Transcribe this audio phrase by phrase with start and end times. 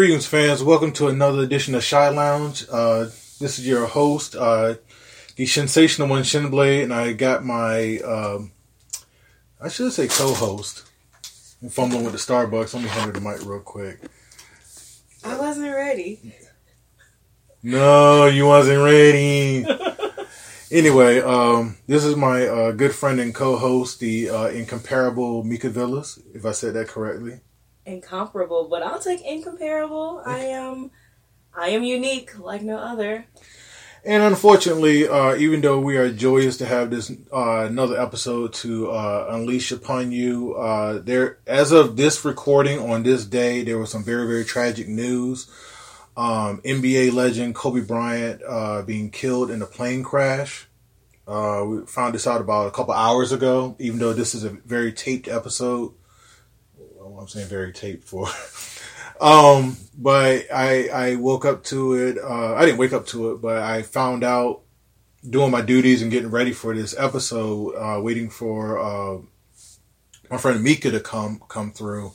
[0.00, 0.62] Greetings, fans.
[0.62, 2.64] Welcome to another edition of Shy Lounge.
[2.72, 3.00] Uh,
[3.38, 4.76] this is your host, uh,
[5.36, 8.52] the sensational one, Shinblade, and I got my, um,
[9.60, 10.90] I should say co-host.
[11.60, 12.72] I'm fumbling with the Starbucks.
[12.72, 14.00] Let me hand her the mic real quick.
[15.22, 16.34] I wasn't ready.
[17.62, 19.66] No, you wasn't ready.
[20.70, 26.18] anyway, um, this is my uh, good friend and co-host, the uh, incomparable Mika Villas,
[26.32, 27.40] if I said that correctly.
[27.86, 30.22] Incomparable, but I'll take incomparable.
[30.24, 30.90] I am,
[31.54, 33.26] I am unique like no other.
[34.04, 38.90] And unfortunately, uh, even though we are joyous to have this uh, another episode to
[38.90, 43.90] uh, unleash upon you, uh, there as of this recording on this day, there was
[43.90, 45.50] some very very tragic news.
[46.16, 50.66] Um, NBA legend Kobe Bryant uh, being killed in a plane crash.
[51.26, 53.76] Uh, we found this out about a couple hours ago.
[53.78, 55.92] Even though this is a very taped episode,
[57.20, 58.28] I'm saying very taped for.
[59.20, 62.18] Um, but I I woke up to it.
[62.18, 64.62] Uh, I didn't wake up to it, but I found out
[65.28, 69.18] doing my duties and getting ready for this episode, uh, waiting for uh,
[70.30, 72.12] my friend Mika to come come through.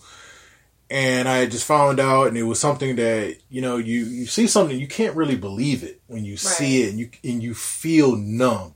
[0.90, 4.48] And I just found out, and it was something that you know you you see
[4.48, 6.40] something you can't really believe it when you right.
[6.40, 8.74] see it, and you and you feel numb.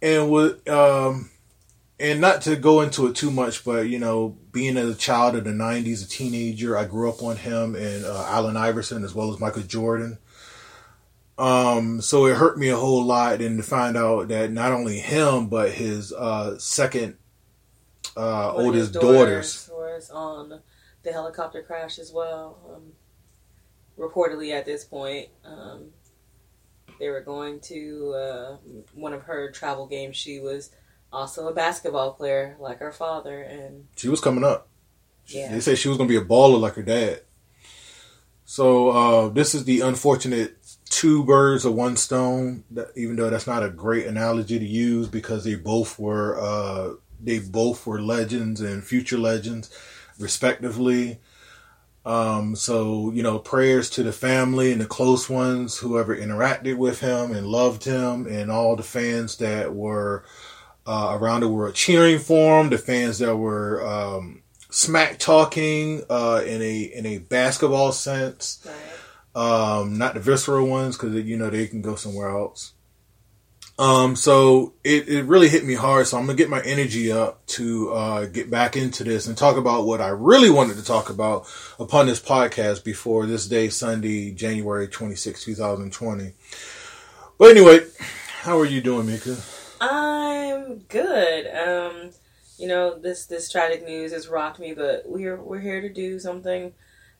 [0.00, 1.30] And with um,
[1.98, 5.44] and not to go into it too much, but you know, being a child of
[5.44, 9.32] the '90s, a teenager, I grew up on him and uh, Allen Iverson as well
[9.32, 10.18] as Michael Jordan.
[11.38, 14.98] Um, so it hurt me a whole lot, and to find out that not only
[14.98, 17.16] him but his uh, second
[18.16, 20.60] uh, oldest daughters, daughters was on
[21.02, 22.58] the helicopter crash as well.
[22.74, 22.92] Um,
[23.98, 25.90] reportedly, at this point, um,
[26.98, 28.56] they were going to uh,
[28.94, 30.16] one of her travel games.
[30.16, 30.70] She was
[31.16, 34.68] also a basketball player like her father, and she was coming up.
[35.26, 37.22] Yeah, they said she was going to be a baller like her dad.
[38.44, 42.64] So uh, this is the unfortunate two birds of one stone.
[42.70, 46.94] That, even though that's not a great analogy to use because they both were uh,
[47.20, 49.70] they both were legends and future legends,
[50.18, 51.20] respectively.
[52.04, 57.00] Um, so you know, prayers to the family and the close ones, whoever interacted with
[57.00, 60.24] him and loved him, and all the fans that were
[60.86, 66.42] uh, around the world cheering for him, the fans that were um, smack talking uh,
[66.46, 68.66] in a in a basketball sense,
[69.34, 69.80] right.
[69.80, 72.72] um, not the visceral ones because you know they can go somewhere else.
[73.78, 76.06] Um, so it, it really hit me hard.
[76.06, 79.56] So I'm gonna get my energy up to uh, get back into this and talk
[79.56, 81.46] about what I really wanted to talk about
[81.78, 86.32] upon this podcast before this day, Sunday, January 26, 2020.
[87.38, 87.80] But anyway,
[88.40, 89.36] how are you doing, Mika?
[89.80, 91.46] I'm good.
[91.46, 92.10] Um,
[92.58, 96.18] you know, this this tragic news has rocked me, but we're we're here to do
[96.18, 96.72] something,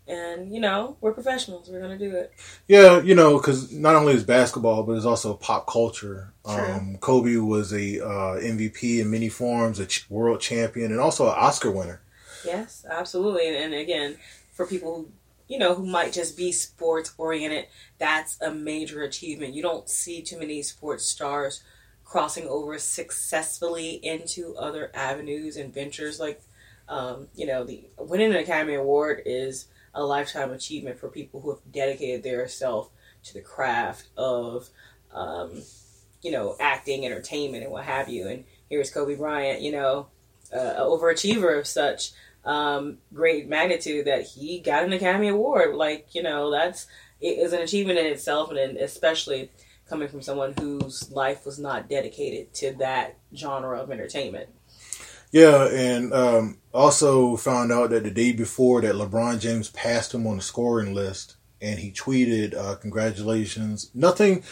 [0.09, 1.69] and you know, we're professionals.
[1.69, 2.33] We're gonna do it.
[2.69, 6.33] Yeah, you know, because not only is basketball, but it's also pop culture.
[6.45, 11.27] Um, Kobe was a uh, MVP in many forms, a ch- world champion, and also
[11.27, 12.01] an Oscar winner.
[12.45, 13.49] Yes, absolutely.
[13.49, 14.17] And, and again,
[14.53, 15.09] for people who
[15.49, 17.67] you know, who might just be sports oriented,
[17.99, 19.55] that's a major achievement.
[19.55, 21.63] You don't see too many sports stars
[22.07, 26.21] crossing over successfully into other avenues and ventures.
[26.21, 26.41] Like,
[26.89, 31.51] um, you know, the winning an Academy Award is a lifetime achievement for people who
[31.51, 32.91] have dedicated their self
[33.25, 34.69] to the craft of,
[35.13, 35.63] um,
[36.23, 38.29] you know, acting, entertainment, and what have you.
[38.29, 40.07] And here's Kobe Bryant, you know,
[40.55, 42.13] uh, overachiever of such
[42.45, 45.75] um, great magnitude that he got an Academy Award.
[45.75, 46.87] Like, you know, that's
[47.21, 49.51] it is an achievement in itself, and especially
[49.89, 54.49] coming from someone whose life was not dedicated to that genre of entertainment.
[55.33, 60.27] Yeah, and um, also found out that the day before that LeBron James passed him
[60.27, 64.45] on the scoring list, and he tweeted, uh, "Congratulations." Nothing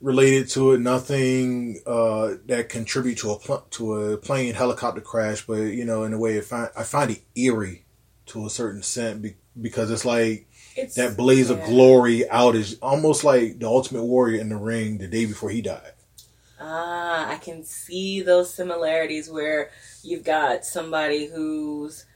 [0.00, 5.46] related to it, nothing uh, that contribute to a pl- to a plane helicopter crash,
[5.46, 7.84] but you know, in a way, I find I find it eerie
[8.26, 11.56] to a certain extent be- because it's like it's, that blaze yeah.
[11.56, 15.50] of glory out is almost like the Ultimate Warrior in the ring the day before
[15.50, 15.92] he died.
[16.60, 19.70] Ah, I can see those similarities where
[20.02, 22.06] you've got somebody who's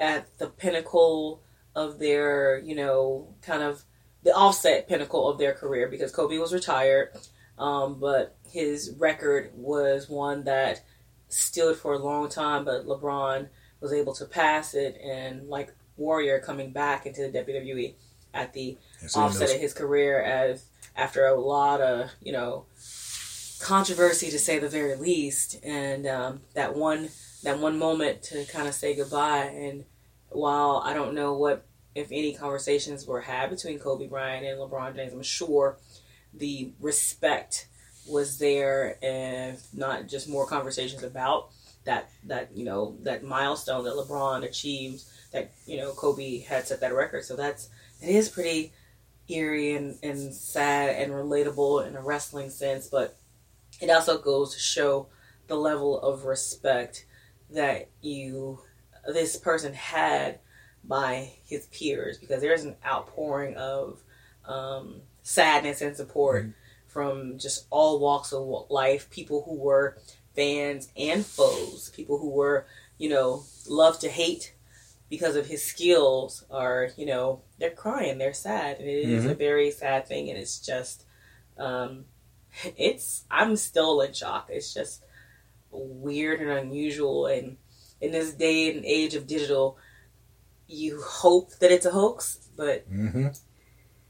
[0.00, 1.42] at the pinnacle
[1.74, 3.84] of their, you know, kind of
[4.22, 7.10] the offset pinnacle of their career because Kobe was retired,
[7.58, 10.82] um, but his record was one that
[11.28, 13.48] stood for a long time, but LeBron
[13.80, 17.94] was able to pass it and like Warrior coming back into the WWE
[18.34, 18.76] at the
[19.14, 22.66] offset of his career as after a lot of you know
[23.60, 27.08] controversy to say the very least, and um, that one
[27.42, 29.44] that one moment to kind of say goodbye.
[29.46, 29.84] And
[30.28, 34.94] while I don't know what if any conversations were had between Kobe Bryant and LeBron
[34.94, 35.78] James, I'm sure
[36.34, 37.68] the respect
[38.08, 41.50] was there and not just more conversations about
[41.86, 45.02] that that you know that milestone that LeBron achieved
[45.32, 47.70] that you know Kobe had set that record so that's
[48.02, 48.72] it is pretty
[49.28, 53.16] eerie and, and sad and relatable in a wrestling sense but
[53.80, 55.08] it also goes to show
[55.46, 57.06] the level of respect
[57.50, 58.58] that you
[59.06, 60.40] this person had
[60.84, 64.02] by his peers because there's an outpouring of
[64.44, 66.50] um, sadness and support mm-hmm.
[66.86, 69.96] from just all walks of life people who were
[70.36, 72.66] fans and foes people who were
[72.98, 74.54] you know love to hate
[75.08, 79.14] because of his skills are you know they're crying they're sad and it mm-hmm.
[79.14, 79.38] is a mm-hmm.
[79.38, 81.04] very sad thing and it's just
[81.58, 82.04] um
[82.76, 85.04] it's i'm still in shock it's just
[85.70, 87.56] weird and unusual and
[88.00, 89.76] in this day and age of digital
[90.66, 93.28] you hope that it's a hoax but mm-hmm.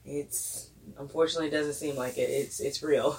[0.04, 3.18] it's unfortunately it doesn't seem like it it's it's real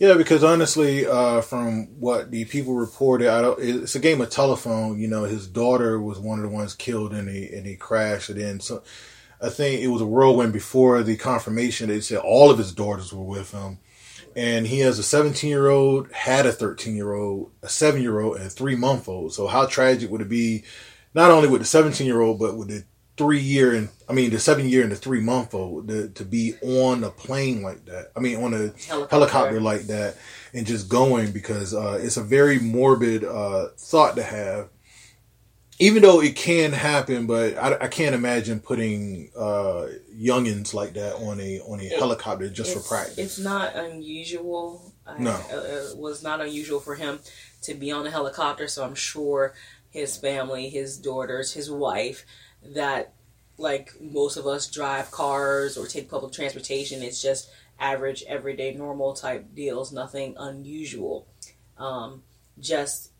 [0.00, 3.60] yeah, because honestly, uh, from what the people reported, I don't.
[3.60, 4.98] It's a game of telephone.
[4.98, 8.30] You know, his daughter was one of the ones killed in a in a crash,
[8.30, 8.82] and then so
[9.42, 11.90] I think it was a whirlwind before the confirmation.
[11.90, 13.78] They said all of his daughters were with him,
[14.34, 18.20] and he has a 17 year old, had a 13 year old, a seven year
[18.20, 19.34] old, and a three month old.
[19.34, 20.64] So how tragic would it be,
[21.12, 22.84] not only with the 17 year old, but with the
[23.20, 26.24] three year and I mean the seven year and the three month old to, to
[26.24, 28.12] be on a plane like that.
[28.16, 30.16] I mean on a helicopter, helicopter like that
[30.54, 34.70] and just going because uh, it's a very morbid uh, thought to have.
[35.78, 41.16] Even though it can happen, but I, I can't imagine putting uh, youngins like that
[41.16, 43.18] on a on a it, helicopter just for practice.
[43.18, 44.94] It's not unusual.
[45.18, 47.18] No, I, uh, it was not unusual for him
[47.62, 48.66] to be on a helicopter.
[48.66, 49.54] So I'm sure
[49.90, 52.24] his family, his daughters, his wife
[52.64, 53.14] that
[53.58, 57.02] like most of us drive cars or take public transportation.
[57.02, 61.26] It's just average, everyday, normal type deals, nothing unusual.
[61.78, 62.22] Um,
[62.58, 63.12] just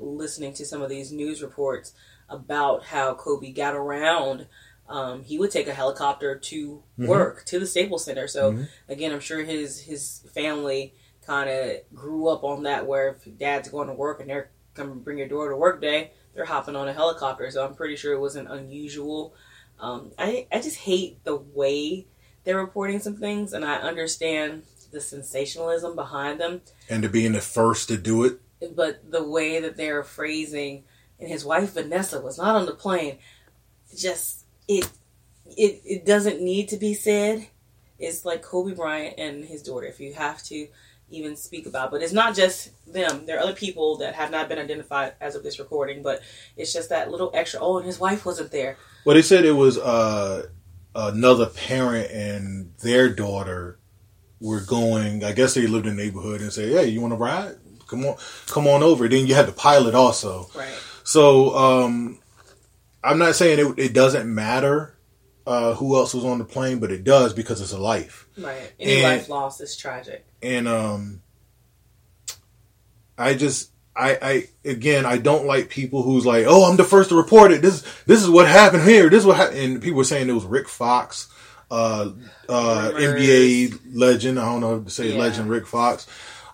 [0.00, 1.92] listening to some of these news reports
[2.28, 4.46] about how Kobe got around.
[4.88, 7.06] Um, he would take a helicopter to mm-hmm.
[7.06, 8.26] work to the Staples Center.
[8.26, 8.64] So mm-hmm.
[8.88, 10.94] again, I'm sure his his family
[11.26, 14.94] kind of grew up on that, where if dad's going to work and they're coming
[14.94, 17.50] to bring your daughter to work day, they're hopping on a helicopter.
[17.50, 19.34] So I'm pretty sure it wasn't unusual.
[19.78, 22.06] Um, I I just hate the way
[22.44, 26.62] they're reporting some things, and I understand the sensationalism behind them.
[26.88, 28.40] And to being the first to do it.
[28.74, 30.84] But the way that they're phrasing,
[31.18, 33.18] and his wife Vanessa was not on the plane.
[33.96, 34.88] Just it
[35.46, 37.46] it it doesn't need to be said.
[37.98, 39.86] It's like Kobe Bryant and his daughter.
[39.86, 40.68] If you have to
[41.10, 41.90] even speak about.
[41.90, 43.26] But it's not just them.
[43.26, 46.22] There are other people that have not been identified as of this recording, but
[46.56, 47.60] it's just that little extra.
[47.60, 48.76] Oh, and his wife wasn't there.
[49.04, 50.46] Well, they said it was uh,
[50.94, 53.78] another parent and their daughter
[54.40, 55.24] were going.
[55.24, 57.56] I guess they lived in the neighborhood and said, "Hey, you want to ride?
[57.86, 60.48] Come on, come on over." Then you had the pilot also.
[60.54, 60.78] Right.
[61.04, 62.20] So um,
[63.02, 64.96] I'm not saying it, it doesn't matter
[65.46, 68.28] uh, who else was on the plane, but it does because it's a life.
[68.38, 68.72] Right.
[68.78, 70.24] Any and, life lost is tragic.
[70.42, 71.22] And um,
[73.18, 77.10] I just, I, I, again, I don't like people who's like, oh, I'm the first
[77.10, 77.62] to report it.
[77.62, 79.10] This, this is what happened here.
[79.10, 79.58] This is what happened.
[79.58, 81.28] And people were saying it was Rick Fox,
[81.70, 82.12] uh,
[82.48, 84.38] uh, NBA legend.
[84.38, 85.18] I don't know how to say yeah.
[85.18, 86.06] legend, Rick Fox.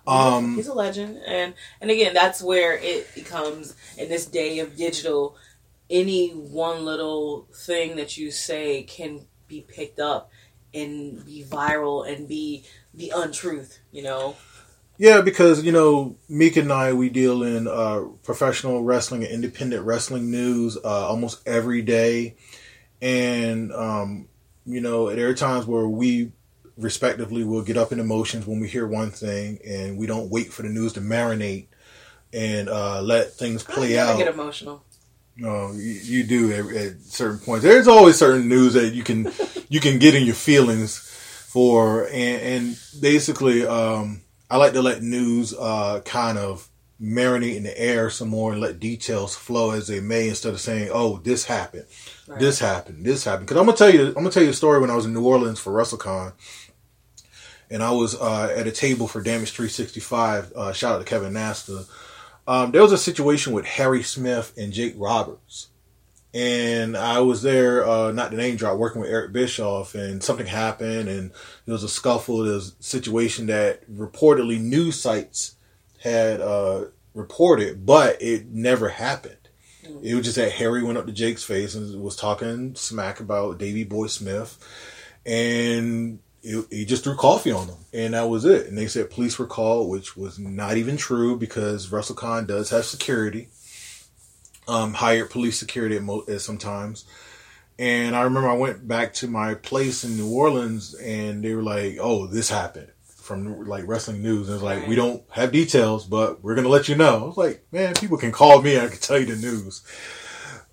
[0.06, 4.76] Um, he's a legend, and and again, that's where it becomes in this day of
[4.76, 5.36] digital.
[5.90, 10.30] Any one little thing that you say can be picked up
[10.74, 12.64] and be viral and be
[12.96, 14.36] the untruth, you know?
[14.98, 19.84] Yeah, because you know, Meek and I we deal in uh, professional wrestling and independent
[19.84, 22.36] wrestling news uh, almost every day,
[23.02, 24.28] and um,
[24.64, 26.32] you know, there are times where we
[26.78, 30.50] respectively will get up in emotions when we hear one thing, and we don't wait
[30.50, 31.66] for the news to marinate
[32.32, 34.18] and uh, let things play I out.
[34.18, 34.82] Get emotional.
[35.38, 37.62] No, you, you do at, at, certain points.
[37.62, 39.30] There's always certain news that you can
[39.68, 41.05] you can get in your feelings
[41.46, 46.68] for, and, and basically, um, I like to let news uh, kind of
[47.00, 50.60] marinate in the air some more and let details flow as they may, instead of
[50.60, 51.86] saying, "Oh, this happened,
[52.26, 52.38] right.
[52.38, 54.80] this happened, this happened." Because I'm gonna tell you, I'm gonna tell you a story
[54.80, 56.32] when I was in New Orleans for WrestleCon
[57.70, 60.52] and I was uh, at a table for Damage 365.
[60.54, 61.84] Uh, shout out to Kevin Nasta.
[62.46, 65.68] Um, there was a situation with Harry Smith and Jake Roberts.
[66.36, 70.46] And I was there, uh, not the name drop, working with Eric Bischoff, and something
[70.46, 71.30] happened, and
[71.64, 72.44] there was a scuffle.
[72.44, 75.54] There was a situation that reportedly news sites
[76.02, 79.48] had uh, reported, but it never happened.
[80.02, 83.56] It was just that Harry went up to Jake's face and was talking smack about
[83.56, 84.58] Davy Boy Smith,
[85.24, 88.66] and he just threw coffee on them, and that was it.
[88.66, 92.68] And they said police were called, which was not even true because Russell WrestleCon does
[92.68, 93.48] have security,
[94.68, 97.04] um, hired police security at, mo- at sometimes.
[97.78, 101.62] And I remember I went back to my place in New Orleans, and they were
[101.62, 104.88] like, "Oh, this happened." From like wrestling news, and it's like Right.
[104.88, 107.22] we don't have details, but we're gonna let you know.
[107.24, 109.82] I was like, man, people can call me, I can tell you the news.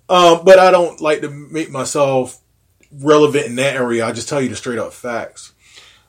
[0.08, 2.38] Um, but I don't like to make myself
[2.92, 4.06] relevant in that area.
[4.06, 5.52] I just tell you the straight up facts.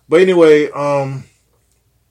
[0.07, 1.23] But anyway, um,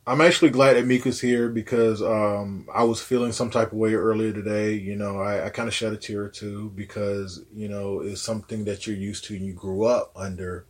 [0.06, 3.94] I'm actually glad that Mika's here because um, I was feeling some type of way
[3.94, 4.74] earlier today.
[4.74, 8.20] You know, I, I kind of shed a tear or two because you know it's
[8.20, 10.66] something that you're used to and you grew up under.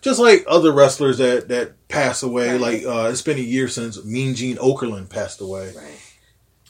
[0.00, 2.60] Just like other wrestlers that that pass away, Right.
[2.60, 5.72] like uh, it's been a year since Mean Gene Okerlund passed away.
[5.76, 6.00] Right.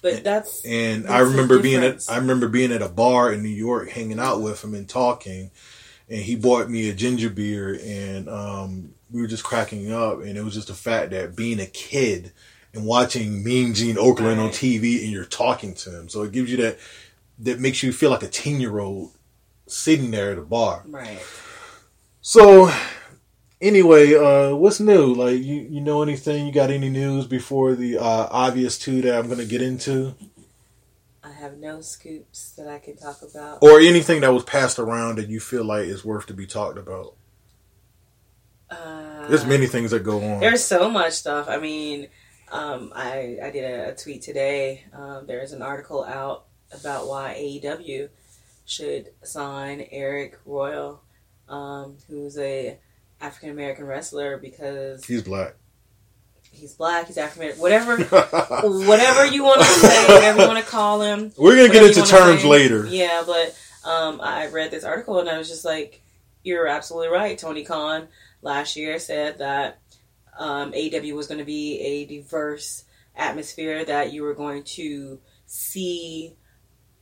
[0.02, 2.00] But that's And That's I remember being at.
[2.10, 5.50] I remember being at a bar in New York, hanging out with him and talking,
[6.12, 10.36] and he bought me a ginger beer, and um, we were just cracking up, and
[10.36, 12.32] it was just the fact that being a kid
[12.74, 16.50] and watching Mean Gene Okerlund on TV, and you're talking to him, so it gives
[16.50, 16.78] you that
[17.38, 19.12] that makes you feel like a ten year old
[19.66, 20.84] sitting there at a bar.
[20.86, 21.22] right.
[22.20, 22.70] So
[23.62, 25.14] anyway, uh, what's new?
[25.14, 26.46] Like you, you know anything?
[26.46, 30.14] You got any news before the uh, obvious two that I'm going to get into?
[31.42, 33.64] Have no scoops that I can talk about.
[33.64, 36.78] or anything that was passed around that you feel like is worth to be talked
[36.78, 37.16] about.
[38.70, 40.38] Uh, There's many things that go on.
[40.38, 41.48] There's so much stuff.
[41.48, 42.06] I mean,
[42.52, 44.84] um, I I did a, a tweet today.
[44.92, 48.08] Um, there's an article out about why AEW
[48.64, 51.02] should sign Eric Royal,
[51.48, 52.78] um, who's a
[53.20, 55.56] African American wrestler because He's black.
[56.52, 57.96] He's black, he's African American, whatever,
[58.86, 61.32] whatever you want to say, whatever you want to call him.
[61.36, 62.48] We're gonna get into terms say.
[62.48, 62.86] later.
[62.86, 66.02] Yeah, but um, I read this article and I was just like,
[66.42, 68.08] "You're absolutely right." Tony Khan
[68.42, 69.80] last year said that
[70.38, 72.84] um, AEW was going to be a diverse
[73.16, 76.34] atmosphere that you were going to see,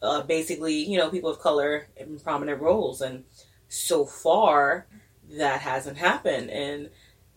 [0.03, 3.25] uh, basically, you know, people of color in prominent roles, and
[3.69, 4.87] so far
[5.33, 6.51] that hasn't happened.
[6.51, 6.91] And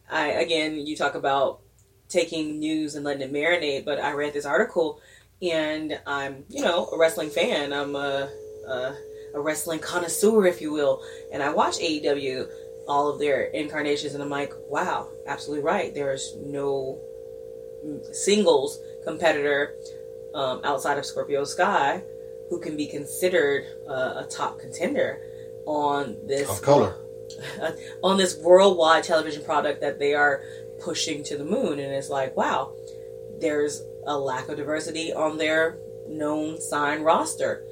[0.09, 1.62] I again, you talk about
[2.13, 5.01] taking news and letting it marinate, but I read this article
[5.41, 7.73] and I'm, you know, a wrestling fan.
[7.73, 8.29] I'm a,
[8.67, 8.95] a,
[9.33, 11.03] a wrestling connoisseur, if you will,
[11.33, 12.47] and I watch AEW,
[12.87, 15.93] all of their incarnations, and I'm like, wow, absolutely right.
[15.93, 16.99] There's no
[18.11, 19.75] singles competitor
[20.33, 22.01] um, outside of Scorpio Sky
[22.49, 25.19] who can be considered uh, a top contender
[25.65, 26.95] on this Of color.
[28.03, 30.43] on this worldwide television product that they are
[30.81, 32.73] pushing to the moon and it's like wow
[33.39, 35.77] there's a lack of diversity on their
[36.07, 37.63] known signed roster.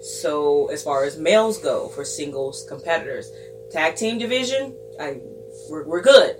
[0.00, 3.30] So as far as males go for singles competitors
[3.70, 5.20] tag team division I
[5.70, 6.36] we're, we're good.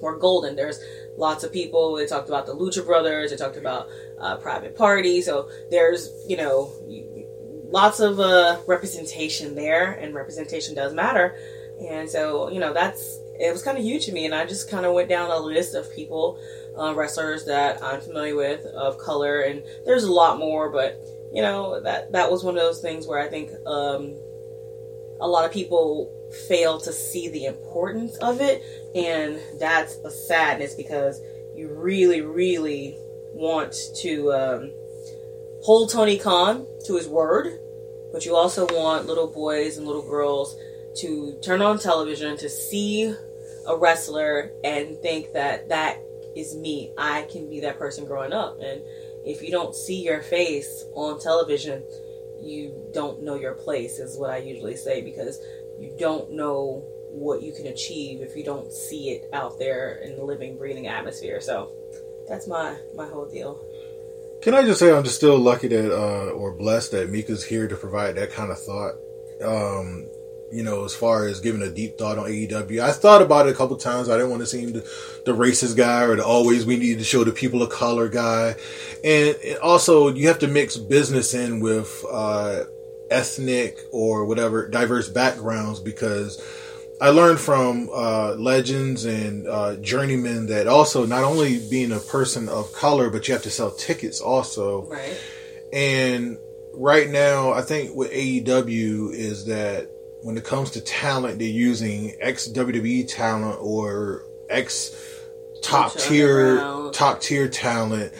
[0.00, 0.56] We're golden.
[0.56, 0.78] There's
[1.16, 1.96] lots of people.
[1.96, 3.30] They talked about the lucha brothers.
[3.30, 3.88] They talked about
[4.20, 6.72] uh, private party so there's you know
[7.68, 11.36] lots of uh, representation there and representation does matter.
[11.90, 14.24] And so, you know, that's it was kind of huge to me.
[14.24, 16.40] And I just kind of went down a list of people,
[16.78, 19.40] uh, wrestlers that I'm familiar with of color.
[19.40, 21.00] And there's a lot more, but
[21.32, 24.14] you know that that was one of those things where I think um,
[25.20, 26.12] a lot of people
[26.48, 28.62] fail to see the importance of it,
[28.94, 31.20] and that's a sadness because
[31.54, 32.96] you really, really
[33.32, 34.72] want to um,
[35.62, 37.58] hold Tony Khan to his word,
[38.12, 40.56] but you also want little boys and little girls
[41.00, 43.14] to turn on television to see
[43.66, 45.98] a wrestler and think that that
[46.36, 46.92] is me.
[46.98, 48.58] I can be that person growing up.
[48.60, 48.82] And
[49.24, 51.82] if you don't see your face on television,
[52.40, 55.38] you don't know your place, is what I usually say, because
[55.80, 60.16] you don't know what you can achieve if you don't see it out there in
[60.16, 61.40] the living, breathing atmosphere.
[61.40, 61.72] So
[62.28, 63.60] that's my my whole deal.
[64.42, 67.66] Can I just say I'm just still lucky that uh, or blessed that Mika's here
[67.66, 68.94] to provide that kind of thought.
[69.42, 70.06] Um,
[70.52, 73.54] you know, as far as giving a deep thought on AEW, I thought about it
[73.54, 74.08] a couple times.
[74.08, 74.80] I didn't want to seem the,
[75.24, 78.54] the racist guy or the always we need to show the people of color guy,
[79.04, 82.64] and also you have to mix business in with uh,
[83.10, 86.40] ethnic or whatever diverse backgrounds because
[87.00, 92.48] I learned from uh, legends and uh, journeymen that also not only being a person
[92.48, 94.86] of color, but you have to sell tickets also.
[94.86, 95.20] Right.
[95.72, 96.38] And
[96.74, 99.90] right now, I think with AEW is that
[100.26, 104.92] when it comes to talent, they're using ex WWE talent or ex
[105.62, 108.12] top tier top tier talent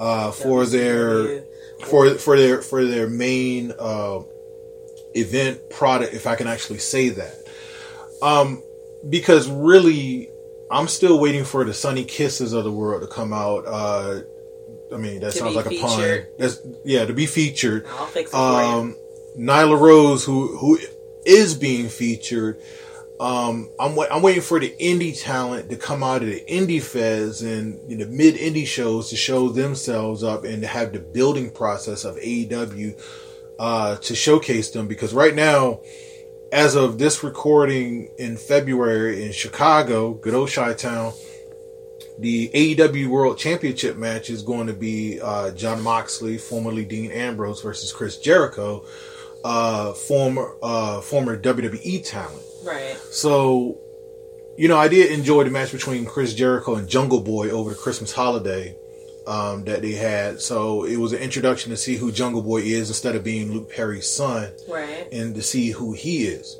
[0.00, 1.44] uh, for their
[1.86, 4.22] for for their for their main uh,
[5.14, 7.34] event product, if I can actually say that.
[8.20, 8.60] Um,
[9.08, 10.30] because really,
[10.68, 13.66] I'm still waiting for the Sonny Kisses of the world to come out.
[13.68, 14.22] Uh,
[14.92, 16.24] I mean, that To sounds like a pun.
[16.40, 17.86] That's yeah, to be featured.
[17.86, 18.96] I'll fix it Um,
[19.38, 20.78] Nyla Rose, who who
[21.24, 22.60] is being featured.
[23.20, 26.82] Um, I'm wa- I'm waiting for the indie talent to come out of the indie
[26.82, 30.98] feds and you know, mid indie shows to show themselves up and to have the
[30.98, 33.00] building process of AEW
[33.58, 35.80] uh, to showcase them because right now,
[36.50, 41.12] as of this recording in February in Chicago, good old Chi Town,
[42.18, 47.62] the AEW World Championship match is going to be uh, Jon Moxley, formerly Dean Ambrose,
[47.62, 48.84] versus Chris Jericho,
[49.44, 52.42] uh, former uh, former WWE talent.
[52.64, 52.96] Right.
[53.10, 53.78] So,
[54.56, 57.76] you know, I did enjoy the match between Chris Jericho and Jungle Boy over the
[57.76, 58.76] Christmas holiday
[59.26, 60.40] um, that they had.
[60.40, 63.70] So it was an introduction to see who Jungle Boy is instead of being Luke
[63.70, 65.08] Perry's son Right.
[65.12, 66.56] and to see who he is.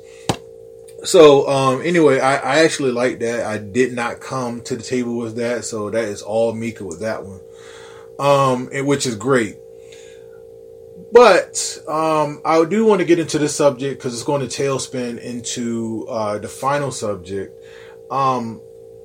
[1.03, 3.45] So um, anyway, I, I actually like that.
[3.45, 7.01] I did not come to the table with that, so that is all Mika with
[7.01, 7.41] that one,
[8.19, 9.57] um, and which is great.
[11.13, 15.19] But um, I do want to get into this subject because it's going to tailspin
[15.19, 17.63] into uh, the final subject.
[18.09, 18.61] Um,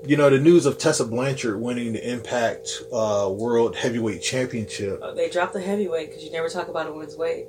[0.06, 5.00] you know, the news of Tessa Blanchard winning the Impact uh, World Heavyweight Championship.
[5.02, 7.46] Uh, they dropped the heavyweight because you never talk about a women's weight.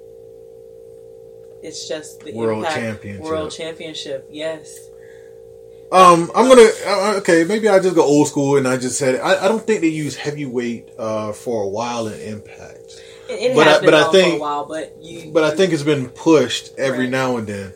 [1.61, 3.23] It's just the World Impact Championship.
[3.23, 4.27] World Championship.
[4.29, 4.89] Yes.
[5.91, 7.43] Um, I'm gonna uh, okay.
[7.43, 9.19] Maybe I just go old school and I just said.
[9.21, 12.78] I, I don't think they use heavyweight uh, for a while in Impact,
[13.29, 15.31] It, But has I- been but I think- while, but you.
[15.31, 17.09] but I think it's been pushed every Right.
[17.09, 17.73] now and then.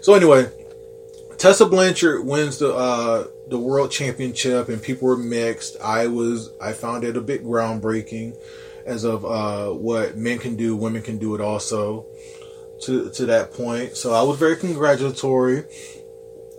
[0.00, 0.48] So anyway,
[1.38, 5.76] Tessa Blanchard wins the uh, the world championship, and people were mixed.
[5.82, 8.34] I was I found it a bit groundbreaking,
[8.86, 12.06] as of uh, what men can do, women can do it also.
[12.82, 15.64] To to that point, so I was very congratulatory.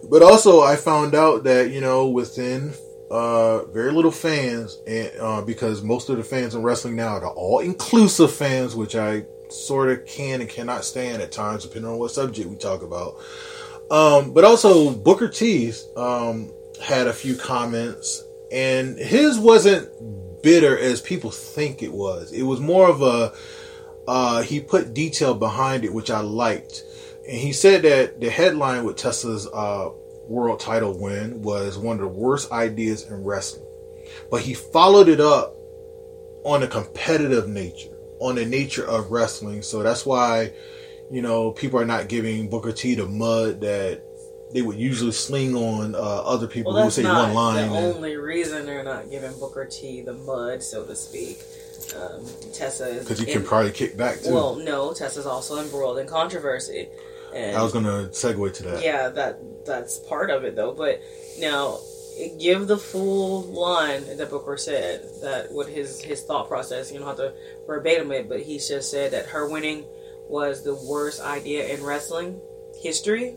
[0.10, 2.74] But also, I found out that you know within
[3.12, 7.28] uh, very little fans, and uh, because most of the fans in wrestling now are
[7.28, 12.00] all inclusive fans, which I sort of can and cannot stand at times, depending on
[12.00, 13.18] what subject we talk about.
[13.92, 16.52] Um, but also Booker T um,
[16.84, 19.90] had a few comments, and his wasn't
[20.42, 22.32] bitter as people think it was.
[22.32, 23.34] It was more of a
[24.08, 26.84] uh, he put detail behind it, which I liked.
[27.28, 29.90] And he said that the headline with Tessa's uh,
[30.28, 33.66] world title win was one of the worst ideas in wrestling.
[34.30, 35.56] But he followed it up
[36.44, 39.62] on a competitive nature, on the nature of wrestling.
[39.62, 40.54] So that's why,
[41.12, 44.02] you know, people are not giving Booker T the mud that
[44.54, 47.70] they would usually sling on uh, other people well, who say one line.
[47.70, 51.40] the and- only reason they're not giving Booker T the mud, so to speak.
[51.96, 54.34] Um, Tessa is Because he in- can probably kick back too.
[54.34, 56.88] Well, no, Tessa's also embroiled in controversy.
[57.36, 58.84] And I was going to segue to that.
[58.84, 60.74] yeah, that that's part of it though.
[60.74, 61.02] But
[61.40, 61.80] now,
[62.40, 65.04] give the full line that Booker said.
[65.22, 66.92] That what his his thought process.
[66.92, 67.34] You don't have to
[67.68, 69.86] verbatim it, but he just said that her winning
[70.30, 72.40] was the worst idea in wrestling
[72.82, 73.36] history,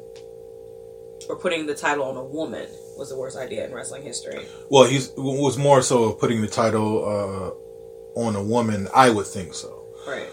[1.29, 4.47] or putting the title on a woman was the worst idea in wrestling history.
[4.71, 8.89] Well, he's was more so putting the title uh, on a woman.
[8.95, 10.29] I would think so Right.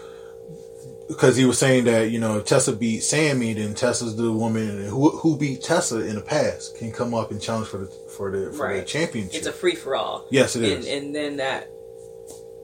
[1.08, 4.84] Because he was saying that you know if Tessa beat Sami, then Tessa's the woman
[4.86, 8.30] who who beat Tessa in the past can come up and challenge for the for
[8.30, 8.86] the for the Right.
[8.86, 9.34] championship.
[9.34, 10.26] It's a free for all.
[10.30, 10.86] yes, it and, is.
[10.88, 11.70] and then that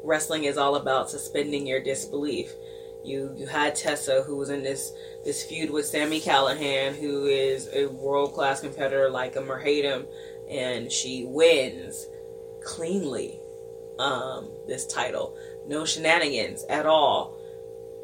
[0.02, 2.50] wrestling is all about suspending your disbelief.
[3.04, 4.92] You you had Tessa who was in this
[5.24, 10.06] this feud with Sami Callihan, who is a world class competitor like a him,
[10.50, 12.06] and she wins
[12.64, 13.38] cleanly
[13.98, 15.36] um, this title.
[15.68, 17.38] No shenanigans at all.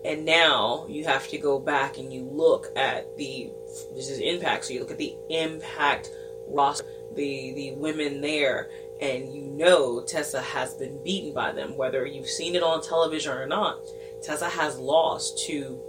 [0.04, 3.50] And now you have to go back and you look at the
[3.94, 6.11] this is Impact, so you look at the Impact
[6.48, 6.84] roster,
[7.14, 12.28] the the women there, and you know Tessa has been beaten by them, whether you've
[12.28, 13.78] seen it on television or not.
[14.22, 15.80] Tessa has lost to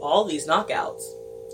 [0.00, 1.04] all these knockouts.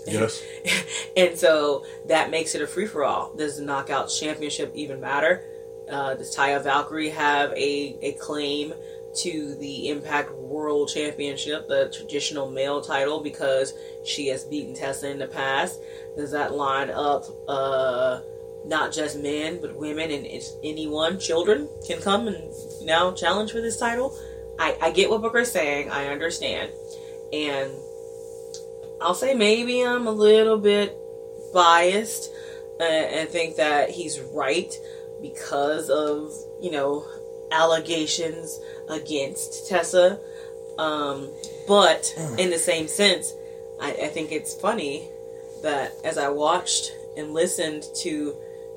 [0.05, 0.41] yes,
[1.17, 3.33] and so that makes it a free for all.
[3.35, 5.45] Does the knockout championship even matter?
[5.89, 8.73] Uh, does Taya Valkyrie have a, a claim
[9.15, 13.73] to the Impact World Championship, the traditional male title, because
[14.05, 15.79] she has beaten Tessa in the past?
[16.15, 18.21] Does that line up uh,
[18.65, 23.61] not just men, but women and it's anyone, children, can come and now challenge for
[23.61, 24.17] this title?
[24.59, 26.71] I, I get what Booker's saying, I understand.
[27.33, 27.71] And
[29.01, 30.97] I'll say maybe I'm a little bit
[31.53, 32.31] biased
[32.79, 34.73] uh, and think that he's right
[35.21, 37.05] because of, you know,
[37.51, 40.19] allegations against Tessa.
[40.77, 41.29] Um,
[41.67, 43.33] but in the same sense,
[43.81, 45.07] I, I think it's funny
[45.61, 48.35] that as I watched and listened to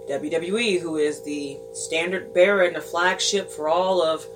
[0.09, 4.27] WWE, who is the standard bearer and the flagship for all of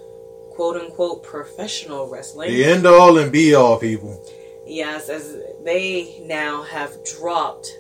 [0.51, 2.51] quote unquote professional wrestling.
[2.51, 4.23] The end all and be all, people.
[4.67, 7.79] Yes, as they now have dropped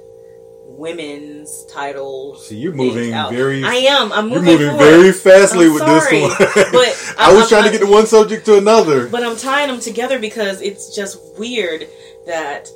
[0.78, 2.46] women's titles.
[2.46, 3.64] See, you're moving very.
[3.64, 4.12] I am.
[4.12, 4.66] I'm You're moving.
[4.68, 6.38] moving very fastly I'm with sorry, this one.
[6.72, 9.08] but I was I'm- trying to get to one subject to another.
[9.08, 11.86] But I'm tying them together because it's just weird
[12.26, 12.68] that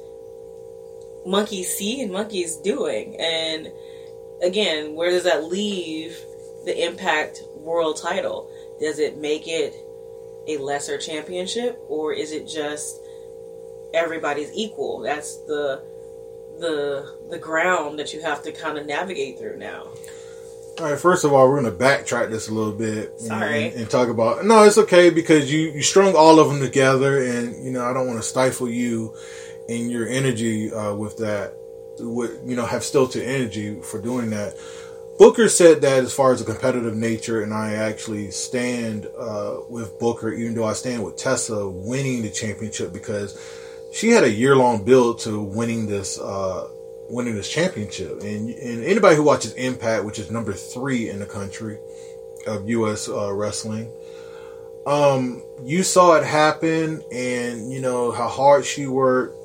[1.26, 3.16] monkeys see and monkeys doing.
[3.20, 3.72] And
[4.42, 6.16] again, where does that leave
[6.64, 8.50] the Impact World title?
[8.80, 9.74] Does it make it
[10.46, 13.00] a lesser championship or is it just
[13.94, 15.00] everybody's equal?
[15.00, 15.82] That's the
[16.58, 19.88] the the ground that you have to kind of navigate through now.
[20.80, 23.68] All right, first of all, we're going to backtrack this a little bit and- Sorry.
[23.68, 24.44] and, and talk about.
[24.44, 27.92] No, it's okay because you you strung all of them together, and you know I
[27.92, 29.14] don't want to stifle you
[29.68, 31.54] and your energy uh, with that.
[32.00, 34.54] With you know have stilted energy for doing that.
[35.16, 39.96] Booker said that as far as the competitive nature, and I actually stand uh, with
[40.00, 43.38] Booker, even though I stand with Tessa winning the championship because
[43.94, 46.68] she had a year long build to winning this uh,
[47.08, 48.20] winning this championship.
[48.22, 51.78] And and anybody who watches Impact, which is number three in the country
[52.46, 53.08] of U.S.
[53.08, 53.90] Uh, wrestling,
[54.86, 59.36] um, you saw it happen, and you know how hard she worked,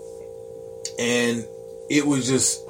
[0.98, 1.46] and
[1.90, 2.68] it was just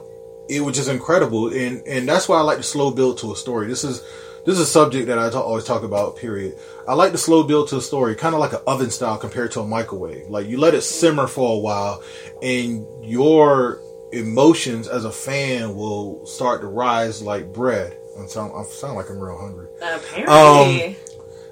[0.50, 3.36] it was just incredible, and and that's why I like the slow build to a
[3.36, 3.68] story.
[3.68, 4.04] This is
[4.46, 6.18] this is a subject that I always talk about.
[6.18, 6.58] Period.
[6.88, 9.52] I like the slow build to a story, kind of like an oven style compared
[9.52, 10.30] to a microwave.
[10.30, 12.04] Like you let it simmer for a while,
[12.42, 17.98] and your emotions as a fan will start to rise like bread.
[18.18, 19.68] I'm sound, I sound like I'm real hungry.
[19.82, 20.96] Apparently, um,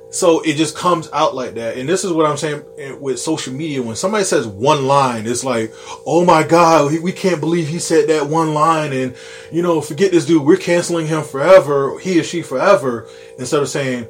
[0.10, 1.78] So it just comes out like that.
[1.78, 2.64] And this is what I'm saying
[3.02, 3.82] with social media.
[3.84, 5.74] When somebody says one line, it's like,
[6.06, 8.94] oh my God, we- can't believe he said that one line.
[8.94, 9.16] And,
[9.52, 10.44] you know, forget this dude.
[10.44, 13.10] We're canceling him forever, he or she forever.
[13.38, 14.08] Instead of saying,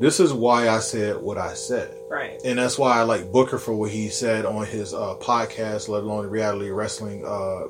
[0.00, 1.94] this is why I said what I said.
[2.10, 2.40] right.
[2.44, 6.02] And that's why I like Booker for what he said on his uh, podcast, let
[6.02, 7.66] alone the reality wrestling uh,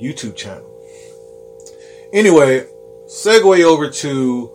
[0.00, 0.70] YouTube channel.
[2.12, 2.66] Anyway,
[3.06, 4.50] segue over to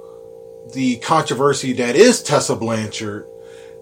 [0.73, 3.27] the controversy that is Tessa Blanchard.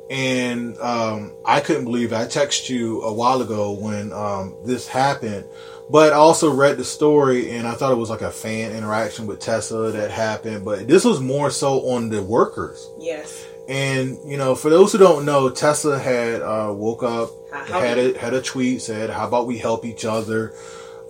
[0.10, 2.16] And um, I couldn't believe it.
[2.16, 5.46] I texted you a while ago when um, this happened.
[5.90, 9.26] But I also read the story and I thought it was like a fan interaction
[9.26, 10.66] with Tessa that happened.
[10.66, 12.90] But this was more so on the workers.
[13.00, 13.46] Yes.
[13.68, 18.18] And you know, for those who don't know, Tessa had uh, woke up, had a
[18.18, 20.54] had a tweet said, "How about we help each other?"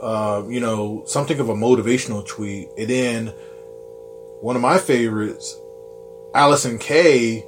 [0.01, 2.69] Uh, you know, something of a motivational tweet.
[2.77, 3.27] And then
[4.41, 5.59] one of my favorites,
[6.37, 7.43] Allysin Kay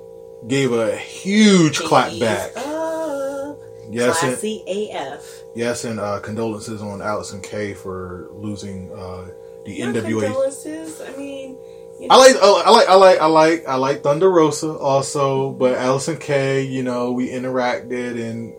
[0.48, 2.58] gave a huge clap back.
[2.58, 3.60] Up.
[3.92, 5.44] Yes, and, AF.
[5.56, 9.28] yes, and uh, condolences on Allysin Kay for losing uh,
[9.66, 11.02] the NWA condolences.
[11.02, 11.52] I mean,
[12.00, 15.78] you I like, I like, I like, I like, I like Thunder Rosa also, but
[15.78, 16.64] Allysin Kay.
[16.64, 18.56] you know, we interacted and,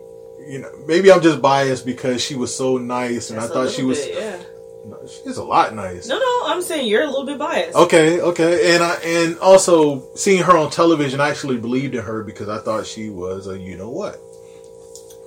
[0.47, 3.83] you know, maybe I'm just biased because she was so nice and I thought she
[3.83, 4.43] was, bit, yeah.
[5.23, 6.07] She's a lot nice.
[6.07, 7.75] No, no, I'm saying you're a little bit biased.
[7.75, 12.23] Okay, okay, and I and also seeing her on television, I actually believed in her
[12.23, 14.19] because I thought she was a you know what,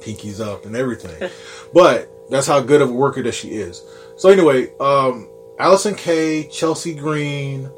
[0.01, 1.31] pinkies up and everything.
[1.75, 3.83] but that's how good of a worker that she is.
[4.16, 5.29] So anyway, um,
[5.61, 7.70] Allysin Kay, Chelsea Green,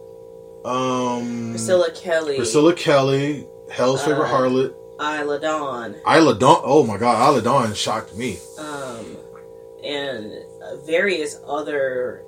[0.64, 6.61] um, Priscilla Kelly, Priscilla Kelly, Hell's favorite Uh, harlot, Isla Dawn, Isla Dawn.
[6.64, 8.38] Oh my God, Isla Dawn shocked me.
[8.59, 9.16] um,
[9.85, 10.33] and
[10.66, 12.24] uh, various other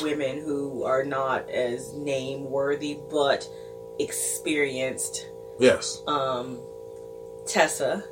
[0.00, 3.48] women who are not as name worthy but
[3.98, 5.28] experienced.
[5.58, 6.58] Yes, Um,
[7.46, 8.02] Tessa,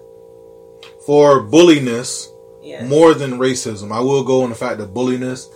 [1.05, 2.31] for bulliness
[2.63, 3.91] yeah, more than racism.
[3.91, 5.49] I will go on the fact that bulliness.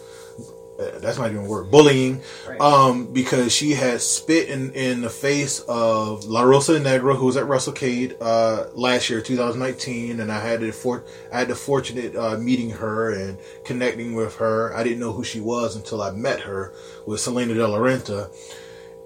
[0.76, 1.70] That's not even a word.
[1.70, 2.60] Bullying, right.
[2.60, 7.36] um, because she had spit in, in the face of La Rosa Negra, who was
[7.36, 12.14] at WrestleCade uh, last year, 2019, and I had the for I had the fortunate
[12.14, 14.74] uh, meeting her and connecting with her.
[14.74, 16.74] I didn't know who she was until I met her
[17.06, 18.30] with Salina De La Renta,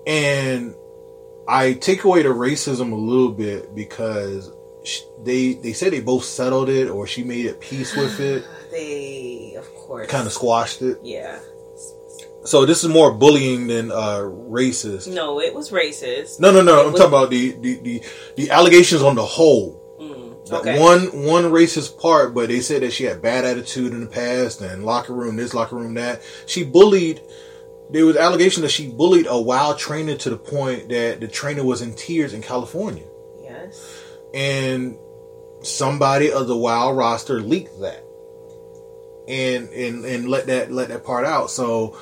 [0.07, 0.75] and
[1.47, 4.51] I take away the racism a little bit because
[5.23, 9.55] they they said they both settled it or she made it peace with it, they,
[9.57, 10.99] of course, kind of squashed it.
[11.03, 11.39] yeah.
[12.45, 15.13] So this is more bullying than uh, racist.
[15.13, 16.41] No, it was racist.
[16.41, 16.81] No, no, no.
[16.81, 18.03] It I'm was- talking about the, the, the,
[18.37, 19.79] the allegations on the whole.
[20.01, 20.81] Mm, okay.
[20.81, 24.63] One one racist part, but they said that she had bad attitude in the past
[24.63, 26.23] and locker room this, locker room that.
[26.47, 27.21] She bullied.
[27.91, 31.63] There was allegation that she bullied a wild trainer to the point that the trainer
[31.65, 33.05] was in tears in California,
[33.43, 33.85] Yes.
[34.33, 34.97] and
[35.63, 38.05] somebody of the wild roster leaked that.
[39.29, 41.51] and and and let that let that part out.
[41.51, 41.99] So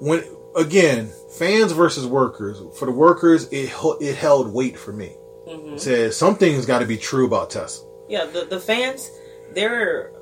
[0.00, 0.24] when
[0.56, 2.62] again, fans versus workers.
[2.78, 5.16] For the workers, it it held weight for me.
[5.46, 5.74] Mm-hmm.
[5.74, 7.84] It said something's got to be true about Tessa.
[8.08, 9.10] Yeah, the the fans,
[9.54, 10.12] they're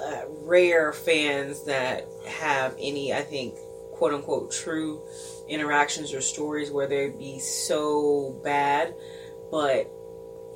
[0.00, 3.54] uh, rare fans that have any, I think,
[3.92, 5.02] quote unquote, true
[5.48, 8.94] interactions or stories where they'd be so bad.
[9.50, 9.90] But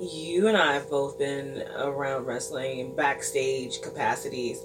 [0.01, 4.63] you and I have both been around wrestling in backstage capacities,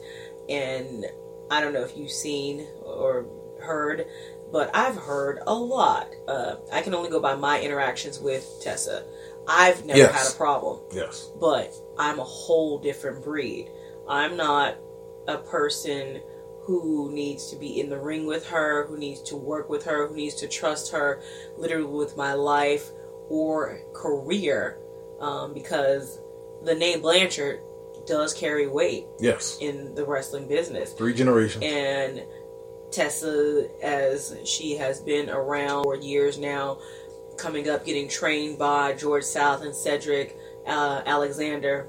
[0.48, 1.04] and
[1.50, 3.26] I don't know if you've seen or
[3.64, 4.06] heard,
[4.52, 6.08] but I've heard a lot.
[6.28, 9.04] Uh, I can only go by my interactions with Tessa.
[9.48, 10.26] I've never yes.
[10.26, 10.80] had a problem.
[10.92, 11.30] Yes.
[11.40, 13.68] But I'm a whole different breed.
[14.08, 14.76] I'm not
[15.26, 16.20] a person
[16.62, 20.08] who needs to be in the ring with her, who needs to work with her,
[20.08, 21.22] who needs to trust her
[21.58, 22.90] literally with my life
[23.28, 24.78] or career
[25.20, 26.20] um, because
[26.64, 27.60] the name Blanchard
[28.06, 29.06] does carry weight.
[29.18, 29.58] Yes.
[29.60, 30.92] In the wrestling business.
[30.92, 31.64] Three generations.
[31.64, 32.22] And
[32.94, 36.78] Tessa, as she has been around for years now,
[37.36, 41.88] coming up, getting trained by George South and Cedric uh, Alexander,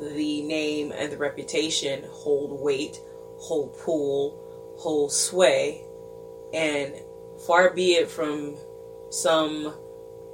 [0.00, 3.00] the name and the reputation hold weight,
[3.38, 5.84] hold pull, hold sway,
[6.54, 6.94] and
[7.46, 8.56] far be it from
[9.10, 9.74] some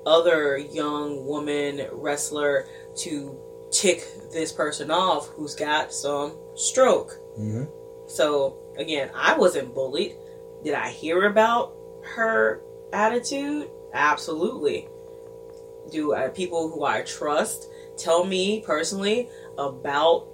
[0.06, 3.38] other young woman wrestler to
[3.70, 7.12] tick this person off who's got some stroke.
[7.38, 7.64] Mm-hmm.
[8.08, 10.14] So again, I wasn't bullied.
[10.64, 11.74] Did I hear about
[12.14, 12.62] her
[12.92, 13.70] attitude?
[13.92, 14.88] Absolutely.
[15.90, 20.28] Do uh, people who I trust tell me personally about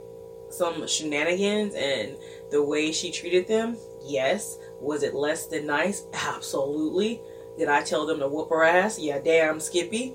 [0.51, 2.17] some shenanigans and
[2.51, 3.77] the way she treated them?
[4.05, 4.59] Yes.
[4.81, 6.07] Was it less than nice?
[6.13, 7.21] Absolutely.
[7.59, 8.99] Did I tell them to whoop her ass?
[8.99, 10.15] Yeah, damn, Skippy.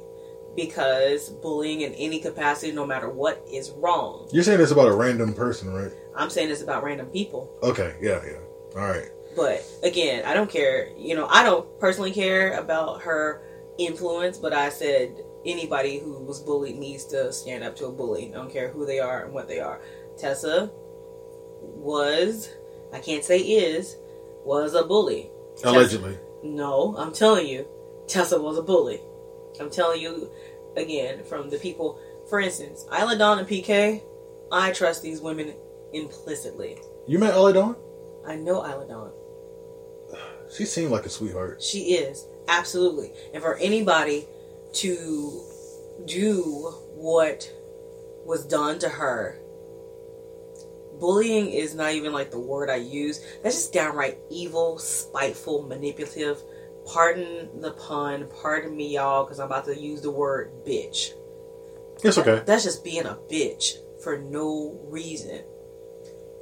[0.55, 4.27] Because bullying in any capacity, no matter what, is wrong.
[4.31, 5.91] You're saying this about a random person, right?
[6.19, 7.49] I'm saying this about random people.
[7.63, 8.79] Okay, yeah, yeah.
[8.79, 9.10] All right.
[9.36, 10.89] But again, I don't care.
[10.97, 13.41] You know, I don't personally care about her
[13.77, 18.32] influence, but I said anybody who was bullied needs to stand up to a bully.
[18.34, 19.79] I don't care who they are and what they are.
[20.17, 20.69] Tessa
[21.62, 22.49] was,
[22.93, 23.95] I can't say is,
[24.43, 25.29] was a bully.
[25.63, 26.13] Allegedly.
[26.13, 27.65] Tessa, no, I'm telling you,
[28.08, 28.99] Tessa was a bully.
[29.60, 30.29] I'm telling you
[30.75, 31.99] again from the people.
[32.29, 34.03] For instance, Isla Dawn and PK,
[34.51, 35.53] I trust these women
[35.93, 36.78] implicitly.
[37.08, 37.75] You met Isla Dawn?
[38.25, 39.12] I know Isla Dawn.
[40.52, 41.62] She seemed like a sweetheart.
[41.62, 44.25] She is absolutely, and for anybody
[44.73, 45.43] to
[46.06, 47.52] do what
[48.25, 49.39] was done to her.
[50.99, 53.21] Bullying is not even like the word I use.
[53.41, 56.41] That's just downright evil, spiteful, manipulative.
[56.86, 58.28] Pardon the pun.
[58.41, 61.12] Pardon me, y'all, because I'm about to use the word bitch.
[62.04, 62.43] It's okay.
[62.45, 65.41] That's just being a bitch for no reason.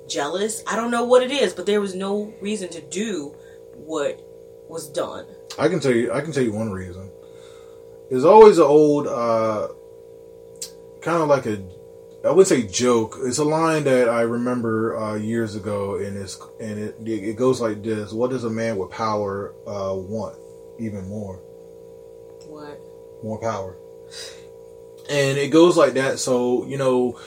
[0.07, 0.63] Jealous?
[0.67, 3.35] I don't know what it is, but there was no reason to do
[3.73, 4.21] what
[4.69, 5.25] was done.
[5.59, 6.11] I can tell you.
[6.13, 7.09] I can tell you one reason.
[8.09, 9.67] There's always an old, uh,
[11.01, 11.61] kind of like a,
[12.25, 13.17] I would say joke.
[13.23, 17.59] It's a line that I remember uh, years ago, and it's and it it goes
[17.59, 20.37] like this: What does a man with power uh, want?
[20.79, 21.35] Even more.
[22.47, 22.79] What?
[23.23, 23.75] More power.
[25.09, 26.19] And it goes like that.
[26.19, 27.19] So you know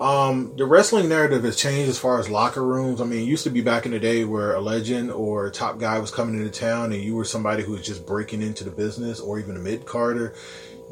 [0.00, 3.00] um, the wrestling narrative has changed as far as locker rooms.
[3.00, 5.50] I mean, it used to be back in the day where a legend or a
[5.50, 8.62] top guy was coming into town and you were somebody who was just breaking into
[8.62, 10.34] the business or even a mid carder.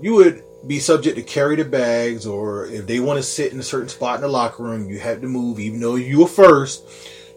[0.01, 3.61] You would be subject to carry the bags or if they want to sit in
[3.61, 6.27] a certain spot in the locker room, you had to move even though you were
[6.27, 6.85] first.